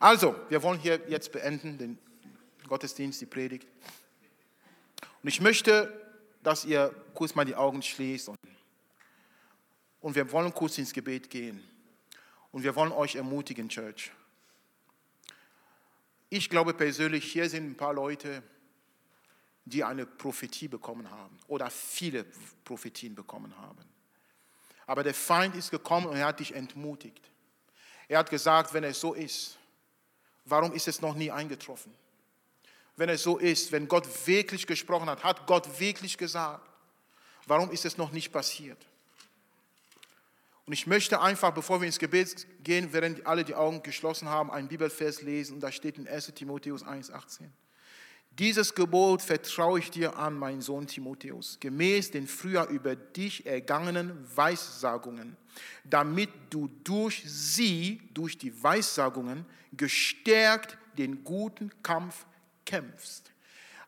Also, 0.00 0.34
wir 0.48 0.60
wollen 0.64 0.80
hier 0.80 1.00
jetzt 1.08 1.30
beenden, 1.30 1.78
den 1.78 1.98
Gottesdienst, 2.66 3.20
die 3.20 3.26
Predigt. 3.26 3.68
Und 5.22 5.28
ich 5.28 5.40
möchte, 5.40 5.92
dass 6.42 6.64
ihr 6.64 6.92
kurz 7.14 7.36
mal 7.36 7.44
die 7.44 7.54
Augen 7.54 7.82
schließt. 7.82 8.30
Und, 8.30 8.38
und 10.00 10.16
wir 10.16 10.32
wollen 10.32 10.52
kurz 10.52 10.76
ins 10.78 10.92
Gebet 10.92 11.30
gehen. 11.30 11.62
Und 12.50 12.64
wir 12.64 12.74
wollen 12.74 12.90
euch 12.90 13.14
ermutigen, 13.14 13.68
Church. 13.68 14.10
Ich 16.30 16.50
glaube 16.50 16.74
persönlich, 16.74 17.30
hier 17.30 17.48
sind 17.48 17.64
ein 17.70 17.76
paar 17.76 17.94
Leute, 17.94 18.42
die 19.66 19.84
eine 19.84 20.04
Prophetie 20.04 20.66
bekommen 20.66 21.08
haben 21.08 21.38
oder 21.46 21.70
viele 21.70 22.24
Prophetien 22.64 23.14
bekommen 23.14 23.56
haben. 23.56 23.97
Aber 24.88 25.04
der 25.04 25.14
Feind 25.14 25.54
ist 25.54 25.70
gekommen 25.70 26.06
und 26.06 26.16
er 26.16 26.26
hat 26.26 26.40
dich 26.40 26.54
entmutigt. 26.54 27.30
Er 28.08 28.18
hat 28.18 28.30
gesagt, 28.30 28.72
wenn 28.72 28.84
es 28.84 28.98
so 28.98 29.12
ist, 29.12 29.58
warum 30.46 30.72
ist 30.72 30.88
es 30.88 31.02
noch 31.02 31.14
nie 31.14 31.30
eingetroffen? 31.30 31.92
Wenn 32.96 33.10
es 33.10 33.22
so 33.22 33.36
ist, 33.36 33.70
wenn 33.70 33.86
Gott 33.86 34.08
wirklich 34.26 34.66
gesprochen 34.66 35.10
hat, 35.10 35.22
hat 35.22 35.46
Gott 35.46 35.78
wirklich 35.78 36.16
gesagt, 36.16 36.66
warum 37.46 37.70
ist 37.70 37.84
es 37.84 37.98
noch 37.98 38.12
nicht 38.12 38.32
passiert? 38.32 38.78
Und 40.64 40.72
ich 40.72 40.86
möchte 40.86 41.20
einfach, 41.20 41.52
bevor 41.52 41.82
wir 41.82 41.86
ins 41.86 41.98
Gebet 41.98 42.46
gehen, 42.64 42.90
während 42.92 43.26
alle 43.26 43.44
die 43.44 43.54
Augen 43.54 43.82
geschlossen 43.82 44.28
haben, 44.28 44.50
einen 44.50 44.68
Bibelvers 44.68 45.20
lesen. 45.20 45.54
Und 45.54 45.60
da 45.60 45.70
steht 45.70 45.98
in 45.98 46.08
1 46.08 46.32
Timotheus 46.34 46.82
1,18. 46.82 47.50
Dieses 48.38 48.72
Gebot 48.74 49.20
vertraue 49.20 49.80
ich 49.80 49.90
dir 49.90 50.16
an, 50.16 50.38
mein 50.38 50.60
Sohn 50.60 50.86
Timotheus, 50.86 51.58
gemäß 51.58 52.12
den 52.12 52.28
früher 52.28 52.68
über 52.68 52.94
dich 52.94 53.44
ergangenen 53.46 54.12
Weissagungen, 54.36 55.36
damit 55.82 56.30
du 56.50 56.68
durch 56.84 57.24
sie, 57.26 58.00
durch 58.14 58.38
die 58.38 58.62
Weissagungen, 58.62 59.44
gestärkt 59.72 60.78
den 60.96 61.24
guten 61.24 61.72
Kampf 61.82 62.26
kämpfst. 62.64 63.32